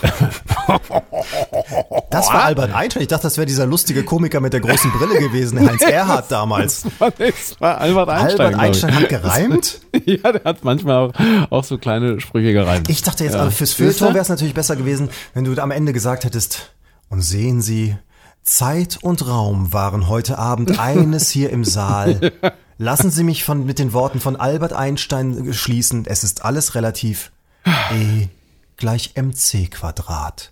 [2.09, 3.03] Das war Albert Einstein.
[3.03, 6.83] Ich dachte, das wäre dieser lustige Komiker mit der großen Brille gewesen, Heinz Erhardt damals.
[6.99, 8.47] Das war Albert Einstein.
[8.47, 8.59] Albert.
[8.61, 9.81] Einstein hat gereimt?
[10.05, 11.13] Ja, der hat manchmal auch,
[11.51, 12.89] auch so kleine Sprüche gereimt.
[12.89, 13.41] Ich dachte jetzt, Ja.
[13.41, 13.73] aber fürs?
[13.73, 16.73] Feuilleton wäre es natürlich besser gewesen, wenn du am Ende gesagt hättest,
[17.09, 17.95] und sehen Sie,
[18.43, 22.31] Zeit und Raum waren heute Abend eines hier im Saal.
[22.77, 27.31] Lassen Sie mich von, mit den Worten von Albert Einstein schließen, es ist alles relativ.
[27.93, 28.27] E
[28.77, 30.51] gleich mc Quadrat.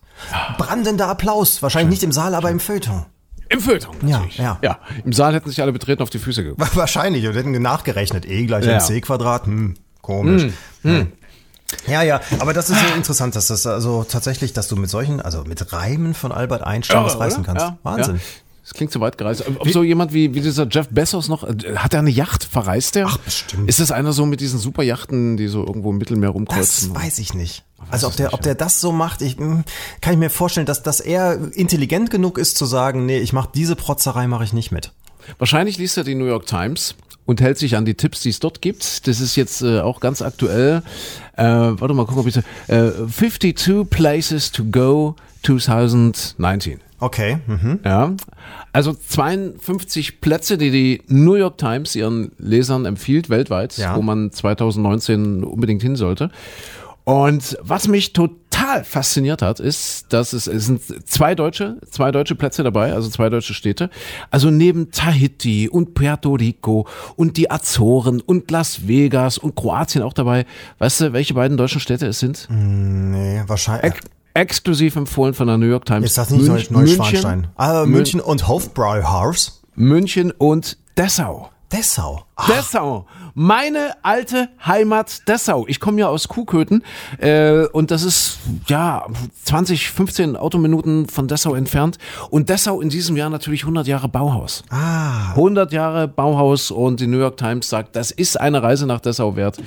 [0.58, 3.06] Brandender Applaus, wahrscheinlich nicht im Saal, aber im Feuilleton.
[3.50, 4.38] Im Feuilleton natürlich.
[4.38, 4.78] Ja, ja.
[5.04, 6.70] Im Saal hätten sich alle betreten auf die Füße geguckt.
[6.76, 8.74] Wahrscheinlich, und hätten nachgerechnet, E gleich Ja.
[8.78, 10.52] mc Quadrat, hm, komisch.
[10.84, 11.12] Hm.
[11.88, 15.22] Ja, ja, aber das ist so interessant, dass das also tatsächlich, dass du mit solchen,
[15.22, 17.26] also mit Reimen von Albert Einstein was oder?
[17.26, 17.66] reißen kannst.
[17.66, 18.16] Ja, Wahnsinn.
[18.16, 18.22] Ja.
[18.64, 19.44] Das klingt zu weit gereist.
[19.48, 22.44] Ob so jemand wie, wie dieser Jeff Bezos noch, äh, hat er eine Yacht?
[22.44, 23.08] Verreist der?
[23.08, 23.68] Ach, bestimmt.
[23.68, 26.96] Ist das einer so mit diesen Superjachten, die so irgendwo im Mittelmeer Das rumkreuzen?
[26.96, 27.64] weiß ich nicht.
[27.90, 29.64] Also ob der, nicht, ob der das so macht, ich, hm,
[30.02, 33.50] kann ich mir vorstellen, dass, dass er intelligent genug ist zu sagen, nee, ich mache
[33.56, 34.92] diese Protzerei mache ich nicht mit.
[35.40, 36.94] Wahrscheinlich liest er die New York Times
[37.26, 39.08] und hält sich an die Tipps, die es dort gibt.
[39.08, 40.84] Das ist jetzt äh, auch ganz aktuell.
[41.40, 46.80] Äh, warte mal, gucken, ob ich so, äh, 52 Places to Go 2019.
[47.00, 47.38] Okay.
[47.48, 47.80] Mhm.
[47.86, 48.14] Ja,
[48.74, 53.96] also 52 Plätze, die die New York Times ihren Lesern empfiehlt weltweit, Ja.
[53.96, 56.30] wo man 2019 unbedingt hin sollte.
[57.06, 58.40] Und was mich total
[58.84, 63.30] fasziniert hat, ist, dass es, es sind zwei deutsche, zwei deutsche Plätze dabei, also zwei
[63.30, 63.90] deutsche Städte.
[64.32, 70.14] Also neben Tahiti und Puerto Rico und die Azoren und Las Vegas und Kroatien auch
[70.14, 70.46] dabei.
[70.78, 72.48] Weißt du, welche beiden deutschen Städte es sind?
[72.50, 73.84] Nee, wahrscheinlich.
[73.94, 74.00] Ex
[74.36, 76.06] exklusiv empfohlen von der New York Times.
[76.06, 77.48] Ist das nicht Münch- Neuschwanstein?
[77.56, 79.62] Ah, Mün- München und Hofbräuhaus?
[79.76, 81.50] München und Dessau.
[81.72, 82.24] Dessau.
[82.36, 83.06] Ah, Dessau.
[83.36, 85.66] Meine alte Heimat Dessau.
[85.68, 86.84] Ich komme ja aus Kuhköthen
[87.20, 89.06] äh, und das ist ja
[89.44, 92.00] 20, 15 Autominuten von Dessau entfernt.
[92.32, 94.64] Und Dessau in diesem Jahr natürlich 100 Jahre Bauhaus.
[94.72, 99.00] ah, 100 Jahre Bauhaus und die New York Times sagt, das ist eine Reise nach
[99.00, 99.58] Dessau wert,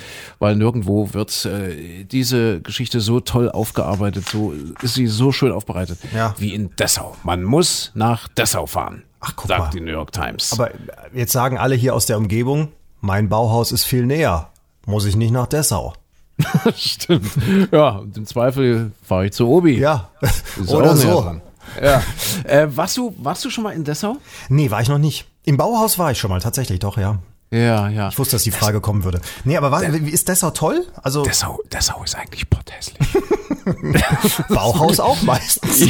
[0.41, 5.99] weil nirgendwo wird äh, diese Geschichte so toll aufgearbeitet, so ist sie so schön aufbereitet
[6.13, 6.35] Ja.
[6.39, 7.17] wie in Dessau.
[7.23, 9.71] Man muss nach Dessau fahren, Ach, guck sagt mal.
[9.71, 10.53] die New York Times.
[10.53, 10.71] aber
[11.15, 12.69] jetzt sagen alle hier aus der Umgebung,
[13.01, 14.51] mein Bauhaus ist viel näher.
[14.85, 15.95] Muss ich nicht nach Dessau.
[16.77, 17.31] Stimmt.
[17.71, 19.79] Ja, und im Zweifel fahre ich zu Obi.
[19.79, 20.09] Ja,
[20.69, 21.37] oder so.
[21.81, 22.03] Ja.
[22.45, 24.17] Äh, warst, du, warst du schon mal in Dessau?
[24.49, 25.27] Nee, war ich noch nicht.
[25.45, 27.19] Im Bauhaus war ich schon mal, tatsächlich, doch, ja.
[27.53, 28.09] Ja, ja.
[28.09, 29.21] Ich wusste, dass die Frage kommen würde.
[29.45, 30.87] Nee, aber war, wie ist Dessau toll?
[31.03, 33.07] Also Dessau, Dessau ist eigentlich potthässlich.
[34.49, 35.87] Bauhaus auch meistens.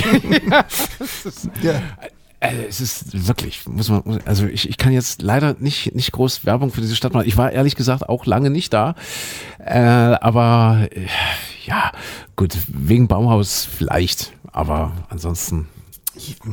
[1.62, 1.80] ja.
[2.42, 6.44] Äh, es ist wirklich, muss man, also ich, ich kann jetzt leider nicht, nicht groß
[6.44, 7.28] Werbung für diese Stadt machen.
[7.28, 8.96] Ich war ehrlich gesagt auch lange nicht da.
[9.58, 11.06] Äh, aber äh,
[11.64, 11.92] ja,
[12.34, 14.32] gut, wegen Baumhaus vielleicht.
[14.50, 15.68] Aber ansonsten,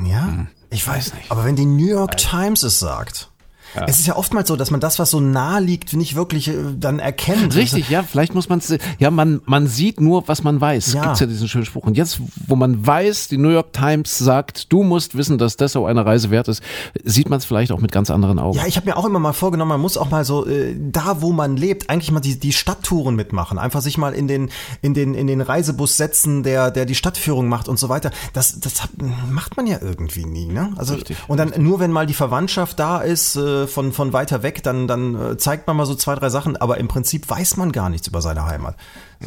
[0.05, 1.31] Ja, ich weiß nicht.
[1.31, 3.31] Aber wenn die New York Times es sagt,
[3.87, 6.53] es ist ja oftmals so, dass man das, was so nah liegt, nicht wirklich äh,
[6.77, 7.55] dann erkennt.
[7.55, 10.93] Richtig, ja, vielleicht muss man es, ja, man, man sieht nur, was man weiß.
[10.93, 11.03] Ja.
[11.03, 11.83] Gibt's ja diesen schönen Spruch.
[11.83, 15.85] Und jetzt, wo man weiß, die New York Times sagt, du musst wissen, dass Dessau
[15.85, 16.63] eine Reise wert ist,
[17.03, 18.57] sieht man es vielleicht auch mit ganz anderen Augen.
[18.57, 21.21] Ja, ich habe mir auch immer mal vorgenommen, man muss auch mal so äh, da,
[21.21, 23.57] wo man lebt, eigentlich mal die, die Stadttouren mitmachen.
[23.57, 24.49] Einfach sich mal in den
[24.81, 28.11] in den in den Reisebus setzen, der der die Stadtführung macht und so weiter.
[28.33, 28.73] Das das
[29.29, 30.73] macht man ja irgendwie nie, ne?
[30.77, 31.17] Also Richtig.
[31.27, 34.87] und dann nur wenn mal die Verwandtschaft da ist äh, von von weiter weg, dann
[34.87, 36.57] dann äh, zeigt man mal so zwei drei Sachen.
[36.57, 38.75] Aber im Prinzip weiß man gar nichts über seine Heimat.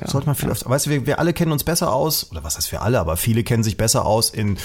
[0.06, 0.70] Sollte man viel öfter.
[0.70, 3.16] Weißt du, wir, wir alle kennen uns besser aus oder was heißt wir alle, aber
[3.16, 4.56] viele kennen sich besser aus in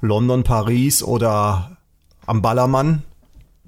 [0.00, 1.76] London, Paris oder
[2.26, 3.02] am Ballermann.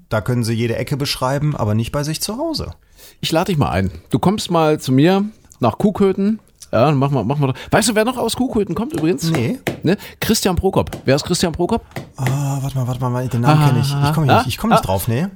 [0.09, 2.73] Da können sie jede Ecke beschreiben, aber nicht bei sich zu Hause.
[3.21, 3.91] Ich lade dich mal ein.
[4.09, 5.25] Du kommst mal zu mir
[5.59, 6.39] nach Kuhköthen.
[6.71, 7.59] Ja, dann machen wir, machen wir doch.
[7.71, 9.29] Weißt du, wer noch aus Kuhköthen kommt übrigens?
[9.29, 9.59] Nee.
[9.83, 9.97] Ne?
[10.19, 10.91] Christian Prokop.
[11.05, 11.83] Wer ist Christian Prokop?
[12.15, 13.87] Ah, warte mal, warte mal, den Namen kenne ich.
[13.87, 14.85] Ich komme Ah, nicht, ich komm nicht ah.
[14.85, 15.27] drauf, nee.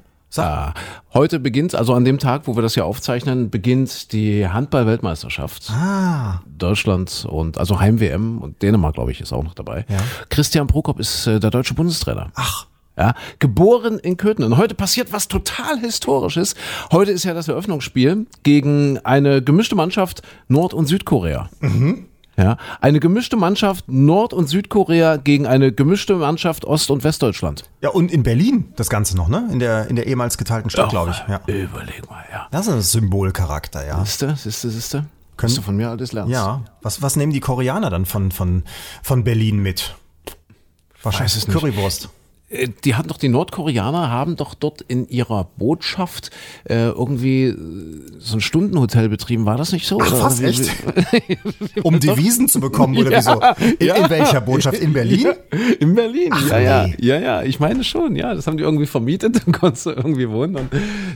[0.41, 0.73] Ah,
[1.13, 5.69] heute beginnt, also an dem Tag, wo wir das hier aufzeichnen, beginnt die Handball-Weltmeisterschaft.
[5.69, 9.85] Ah, Deutschland und also Heim-WM und Dänemark, glaube ich, ist auch noch dabei.
[9.89, 9.97] Ja.
[10.29, 12.31] Christian Prokop ist äh, der deutsche Bundestrainer.
[12.35, 12.65] ach,
[12.97, 14.43] Ja, geboren in Köthen.
[14.43, 16.55] Und heute passiert was total Historisches.
[16.91, 21.49] Heute ist ja das Eröffnungsspiel gegen eine gemischte Mannschaft Nord- und Südkorea.
[22.37, 27.63] Ja, eine gemischte Mannschaft Nord- und Südkorea gegen eine gemischte Mannschaft Ost- und Westdeutschland.
[27.81, 29.47] ja und in Berlin das Ganze noch, ne?
[29.51, 31.23] In der in der ehemals geteilten Stadt, glaube ich.
[31.29, 31.41] Ja.
[31.45, 32.47] Überleg mal, ja.
[32.51, 34.03] Das ist ein Symbolcharakter, ja.
[34.03, 35.05] Siehste, siehste, siehste.
[35.37, 36.31] Kannst du von mir alles lernen?
[36.31, 36.61] Ja.
[36.81, 38.63] Was was nehmen die Koreaner dann von von
[39.03, 39.95] von Berlin mit?
[41.03, 42.09] Wahrscheinlich es nicht.
[42.53, 46.29] Äh, Die hatten doch, die Nordkoreaner haben doch dort in ihrer Botschaft
[46.65, 47.57] äh, irgendwie äh,
[48.19, 49.45] so ein Stundenhotel betrieben.
[49.45, 49.99] War das nicht so?
[50.01, 50.69] Ach, was, wie- echt?
[51.83, 53.39] Um Devisen zu bekommen oder wieso?
[53.79, 54.77] In, in welcher Botschaft?
[54.79, 55.27] In Berlin?
[55.79, 56.95] In Berlin, Ach, ja, ja, nee.
[56.99, 60.29] ja, ja, ich meine schon, ja, das haben die irgendwie vermietet, dann konntest du irgendwie
[60.29, 60.69] wohnen und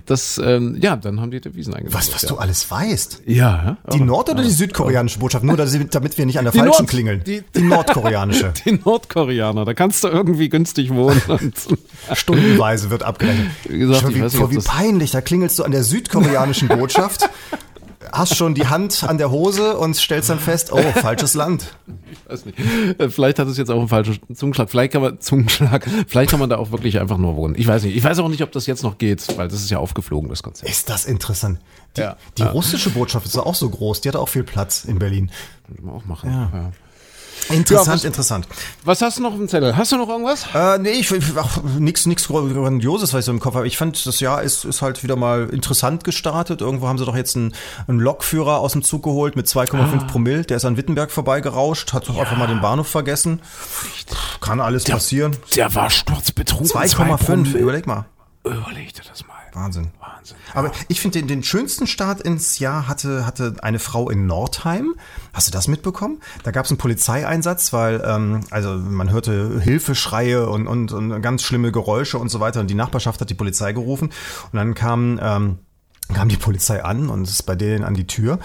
[0.05, 1.93] das, ähm, ja, dann haben die Devisen eingenommen.
[1.97, 2.29] Was, was ja.
[2.29, 3.23] du alles weißt.
[3.25, 5.43] Ja, Die Nord- oder die südkoreanische Botschaft?
[5.43, 7.23] Nur damit wir nicht an der Die falschen Nord- klingeln.
[7.25, 8.53] die- die nordkoreanische.
[8.65, 11.21] die Nordkoreaner, da kannst du irgendwie günstig wohnen.
[11.29, 11.53] Und,
[12.13, 13.47] Stundenweise wird abgerechnet.
[13.67, 17.29] Wie gesagt, ich wie, nicht, ob wie peinlich, da klingelst du an der südkoreanischen Botschaft,
[18.11, 21.75] hast schon die Hand an der Hose und stellst dann fest, oh, falsches Land.
[22.27, 22.57] weiß nicht.
[22.99, 24.69] Äh, Vielleicht hat es jetzt auch einen falschen Zungenschlag.
[24.69, 25.85] Vielleicht kann man Zungenschlag.
[26.07, 27.55] Vielleicht kann man da auch wirklich einfach nur wohnen.
[27.57, 27.95] Ich weiß nicht.
[27.97, 30.43] Ich weiß auch nicht, ob das jetzt noch geht, weil das ist ja aufgeflogen, das
[30.43, 30.69] Konzept.
[30.71, 31.59] Ist das interessant.
[31.97, 32.15] Die, Ja.
[32.37, 32.51] die Ja.
[32.51, 35.31] russische Botschaft ist auch so groß, die hat auch viel Platz in Berlin.
[35.75, 36.29] Kann man auch machen.
[36.31, 36.71] Ja.
[37.49, 38.47] Interessant, Ja, was- interessant.
[38.83, 39.77] Was hast du noch dem Zettel?
[39.77, 40.45] Hast du noch irgendwas?
[40.53, 43.67] Äh, nee, ich ach, nix, nix Grandioses, was ich so im Kopf habe.
[43.67, 46.61] Ich fand, das Jahr ist, ist halt wieder mal interessant gestartet.
[46.61, 47.53] Irgendwo haben sie doch jetzt einen,
[47.87, 50.43] einen Lokführer aus dem Zug geholt mit 2,5 Promille.
[50.43, 53.41] Der ist an Wittenberg vorbeigerauscht, hat doch einfach mal den Bahnhof vergessen.
[54.41, 55.35] Kann alles passieren.
[55.55, 56.67] Der war sturzbetrunken.
[56.67, 58.05] 2,5, überleg mal.
[58.43, 59.36] Überleg dir das mal.
[59.57, 59.87] Wahnsinn.
[59.99, 60.37] Wahnsinn.
[60.53, 64.95] Aber ich finde, den, den schönsten Start ins Jahr hatte, hatte eine Frau in Nordheim.
[65.33, 66.21] Hast du das mitbekommen?
[66.43, 71.41] Da gab es einen Polizeieinsatz, weil ähm, also man hörte Hilfeschreie und, und, und ganz
[71.41, 72.59] schlimme Geräusche und so weiter.
[72.59, 74.09] Und die Nachbarschaft hat die Polizei gerufen.
[74.51, 75.59] Und dann kam, ähm,
[76.13, 78.39] kam die Polizei an und ist bei denen an die Tür.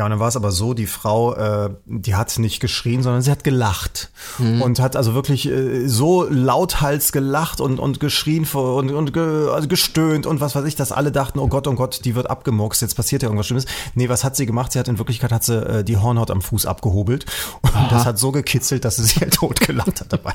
[0.00, 3.20] Ja, und dann war es aber so, die Frau, äh, die hat nicht geschrien, sondern
[3.20, 4.10] sie hat gelacht.
[4.38, 9.50] Und hat also wirklich äh, so lauthals gelacht und, und geschrien vor, und, und ge,
[9.50, 12.30] also gestöhnt und was weiß ich, dass alle dachten, oh Gott, oh Gott, die wird
[12.30, 13.66] abgemurkst, jetzt passiert ja irgendwas Schlimmes.
[13.94, 14.72] Nee, was hat sie gemacht?
[14.72, 17.26] Sie hat in Wirklichkeit hat sie äh, die Hornhaut am Fuß abgehobelt.
[17.60, 20.32] Und das hat so gekitzelt, dass sie sich halt tot gelacht hat dabei.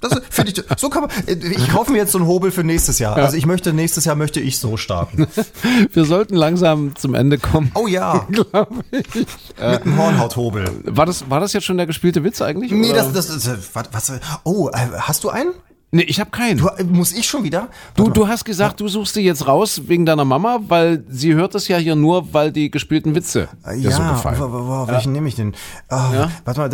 [0.00, 2.64] Das finde ich, so kann man, äh, ich kaufe mir jetzt so einen Hobel für
[2.64, 3.14] nächstes Jahr.
[3.14, 5.28] Also ich möchte, nächstes Jahr möchte ich so starten.
[5.92, 7.70] Wir sollten langsam zum Ende kommen.
[7.74, 8.26] Oh ja.
[8.96, 10.70] Mit einem Hornhauthobel.
[10.84, 12.70] War das, war das jetzt schon der gespielte Witz eigentlich?
[12.72, 13.10] Nee, oder?
[13.10, 14.12] das, das, das, was, was,
[14.44, 15.52] oh, äh, hast du einen?
[15.92, 16.58] nee, ich habe keinen.
[16.58, 17.68] Du, äh, muss ich schon wieder?
[17.94, 21.54] Du, du hast gesagt, du suchst die jetzt raus wegen deiner Mama, weil sie hört
[21.54, 23.74] es ja hier nur, weil die gespielten Witze mal.
[23.76, 24.38] ihr so ja, gefallen.
[24.40, 25.54] wo- welchen nehme ich denn?
[25.88, 26.30] Ah, Ja?
[26.44, 26.70] Warte mal,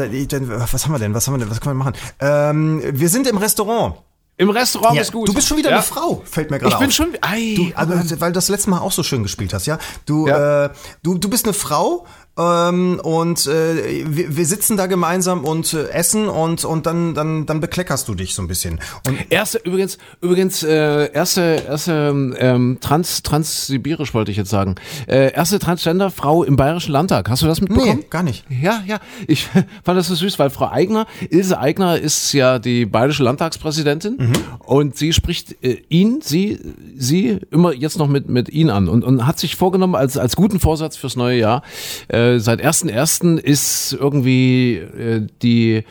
[0.73, 1.15] was haben wir denn?
[1.15, 1.51] Was haben wir denn?
[1.51, 1.95] Was können wir machen?
[2.21, 3.95] Ähm, wir sind im Restaurant.
[4.39, 5.29] Im Restaurant Ja, ist gut.
[5.29, 5.77] Du bist schon wieder ja?
[5.77, 6.81] eine Frau, fällt mir gerade Ich auf.
[6.81, 7.09] bin schon.
[7.21, 9.79] Ei, Du, aber, weil du das letzte Mal auch so schön gespielt hast, ja?
[10.07, 10.65] Du, Ja.
[10.67, 10.71] Äh,
[11.03, 12.07] du, du bist eine Frau
[12.39, 17.45] ähm, und äh, wir, wir sitzen da gemeinsam und äh, essen und, und dann, dann,
[17.45, 18.81] dann bekleckerst du dich so ein bisschen.
[19.07, 21.93] Und Erste, übrigens, übrigens, äh, erste, erste
[22.39, 24.77] ähm, Trans, Transsibirisch wollte ich jetzt sagen.
[25.07, 27.29] Äh, erste Transgender-Frau im Bayerischen Landtag.
[27.29, 27.99] Hast du das mitbekommen?
[27.99, 28.45] nee, gar nicht.
[28.49, 28.99] Ja, ja.
[29.27, 29.45] Ich
[29.85, 34.33] fand das so süß, weil Frau Eigner, Ilse Eigner ist ja die bayerische Landtagspräsidentin Mhm.
[34.59, 36.59] und sie spricht äh, ihn, sie,
[36.97, 40.37] sie immer jetzt noch mit, mit ihn an und, und hat sich vorgenommen als, als
[40.37, 41.63] guten Vorsatz fürs neue Jahr.
[42.09, 43.37] Äh, seit 1.1.
[43.39, 45.85] ist irgendwie äh, die,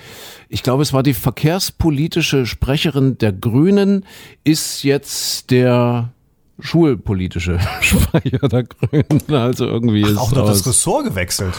[0.49, 4.05] ich glaube, es war die verkehrspolitische Sprecherin der Grünen,
[4.43, 6.11] ist jetzt der
[6.59, 9.23] schulpolitische Sprecher der Grünen.
[9.29, 11.53] Also irgendwie ist auch noch das Ressort gewechselt.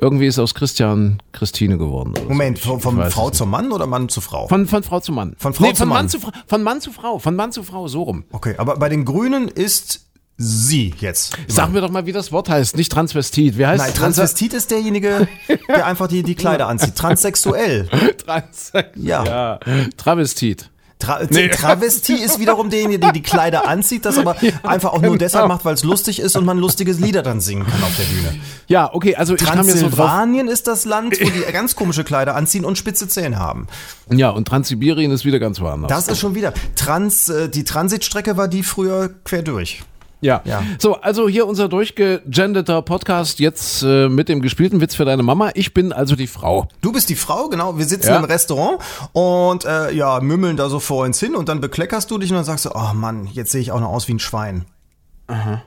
[0.00, 2.14] irgendwie ist aus Christian Christine geworden.
[2.28, 2.78] Moment, so.
[2.78, 4.48] von, von Frau es zu Mann oder Mann zu Frau?
[4.48, 5.34] von, von Frau zu Mann.
[5.38, 6.08] Von Frau nee, zu von Mann.
[6.08, 7.18] zu, Fra- von Mann zu Frau.
[7.18, 8.24] Von Mann zu Frau, so rum.
[8.32, 10.06] Okay, aber bei den Grünen ist
[10.36, 11.36] sie jetzt.
[11.46, 12.76] Sag mir doch mal, wie das Wort heißt.
[12.76, 13.58] Nicht Transvestit.
[13.58, 15.28] Wie heißt Nein, Transvestit ist derjenige,
[15.68, 16.96] der einfach die, die Kleider anzieht.
[16.96, 17.88] Transsexuell.
[18.24, 19.24] Trans Ja.
[19.24, 19.60] ja.
[19.96, 20.70] Travestit.
[21.02, 25.16] Tra Travestie ist wiederum derjenige, der die Kleider anzieht, das aber einfach auch nur genau.
[25.16, 28.04] deshalb macht, weil es lustig ist und man lustige Lieder dann singen kann auf der
[28.04, 28.40] Bühne.
[28.68, 29.88] Ja, okay, also ich kam jetzt so.
[29.88, 33.66] Transsilvanien ist das Land, wo die ganz komische Kleider anziehen und spitze Zähne haben.
[34.10, 35.88] Ja, und Transsibirien ist wieder ganz woanders.
[35.88, 36.54] Das ist schon wieder.
[36.76, 39.82] Trans, äh, die Transitstrecke war die früher quer durch.
[40.22, 40.40] Ja.
[40.44, 40.62] Ja.
[40.78, 45.50] So, also hier unser durchgegenderter Podcast jetzt äh, mit dem gespielten Witz für deine Mama.
[45.54, 46.68] Ich bin also die Frau.
[46.80, 47.76] Du bist die Frau, genau.
[47.76, 48.16] Wir sitzen Ja.
[48.18, 48.78] im Restaurant
[49.12, 52.36] und äh, ja, mümmeln da so vor uns hin und dann bekleckerst du dich und
[52.36, 54.64] dann sagst du, oh Mann, jetzt sehe ich auch noch aus wie ein Schwein.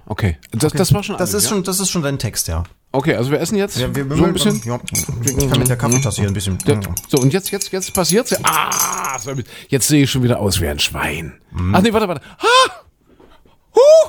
[0.05, 0.37] Okay.
[0.51, 1.49] Das, das war schon Das ist ja?
[1.49, 2.63] schon, das ist schon dein Text, ja.
[2.91, 4.61] Okay, also wir essen jetzt Ja, wir so ein bisschen.
[4.63, 6.57] Ja, ich kann mit der Kaffeetasse hier ein bisschen.
[6.65, 6.79] Ja,
[7.09, 8.29] so, und jetzt, jetzt, jetzt passiert's.
[8.31, 8.37] ja.
[8.43, 9.17] Ah,
[9.67, 11.33] jetzt sehe ich schon wieder aus wie ein Schwein.
[11.51, 11.75] Mhm.
[11.75, 12.21] Ach nee, warte, warte.
[12.37, 12.71] Ah,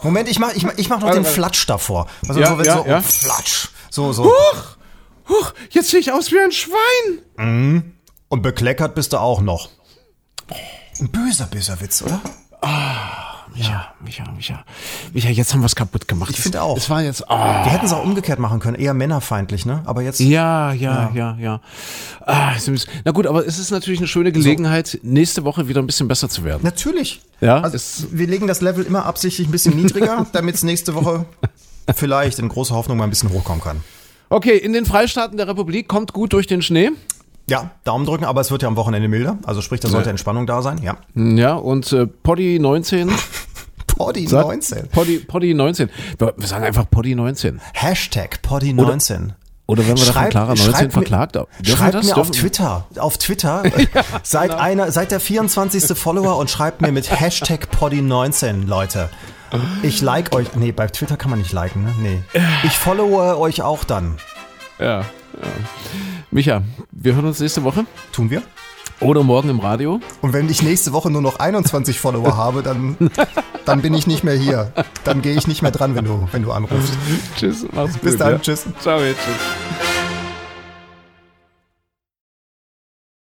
[0.02, 1.24] Moment, ich mach, ich mach, ich mach noch Warte, den.
[1.24, 2.06] Flatsch davor.
[2.28, 2.98] Also Ja, so, wenn ja, so ja.
[2.98, 3.68] oh, Flatsch.
[3.90, 4.24] So, so.
[4.24, 4.76] huch,
[5.28, 7.92] huch, jetzt sehe ich aus wie ein Schwein.
[8.28, 9.70] Und bekleckert bist du auch noch.
[11.00, 12.20] Ein böser, böser Witz, oder?
[13.54, 14.64] Micha, Micha, Micha.
[15.12, 16.30] Micha, jetzt haben wir es kaputt gemacht.
[16.30, 16.76] Ich finde auch.
[16.76, 17.64] Es war jetzt, ah.
[17.64, 19.82] Wir hätten es auch umgekehrt machen können, eher männerfeindlich, ne?
[19.86, 20.20] Aber jetzt.
[20.20, 21.60] Ja, ja, ja, ja.
[22.24, 25.80] Ah, ein bisschen- na gut, aber es ist natürlich eine schöne Gelegenheit, nächste Woche wieder
[25.80, 26.60] ein bisschen besser zu werden.
[26.64, 27.20] Natürlich.
[27.40, 30.94] Ja, Also, es- wir legen das Level immer absichtlich ein bisschen niedriger, damit es nächste
[30.94, 31.24] Woche
[31.94, 33.80] vielleicht in großer Hoffnung mal ein bisschen hochkommen kann.
[34.28, 36.90] Okay, in den Freistaaten der Republik kommt gut durch den Schnee.
[37.48, 39.38] Ja, Daumen drücken, aber es wird ja am Wochenende milder.
[39.44, 40.78] Also sprich, da sollte Entspannung da sein.
[40.82, 40.96] Ja.
[41.14, 43.10] Ja, und äh, Poddy 19.
[43.86, 44.88] Poddy sagt- 19.
[44.88, 45.88] Poddy, Poddy 19.
[46.18, 47.60] Wir sagen einfach Poddy 19.
[47.72, 49.32] Hashtag Poddy 19.
[49.68, 51.46] Oder wenn wir da von Clara 19 schreibt verklagt haben.
[51.64, 52.06] Schreibt das?
[52.06, 53.62] mir auf Twitter, auf Twitter,
[54.22, 55.96] seid einer, seid der 24.
[55.98, 59.08] Follower und schreibt mir mit Hashtag Poddy19, Leute.
[59.82, 60.54] Ich like euch.
[60.56, 61.94] Nee, bei Twitter kann man nicht liken, ne?
[62.00, 62.22] Nee.
[62.64, 64.16] Ich followe euch auch dann.
[64.78, 65.04] Ja,
[65.40, 65.48] ja.
[66.30, 68.42] Micha, wir hören uns nächste Woche Tun wir?
[69.00, 70.00] oder morgen im Radio.
[70.22, 72.96] Und wenn ich nächste Woche nur noch 21 Follower habe, dann,
[73.64, 74.72] dann bin ich nicht mehr hier.
[75.04, 76.92] Dann gehe ich nicht mehr dran, wenn du, wenn du anrufst.
[77.36, 78.02] Tschüss, mach's gut.
[78.02, 78.38] Bis dann, ja.
[78.38, 78.64] tschüss.
[78.80, 79.95] Ciao, tschüss.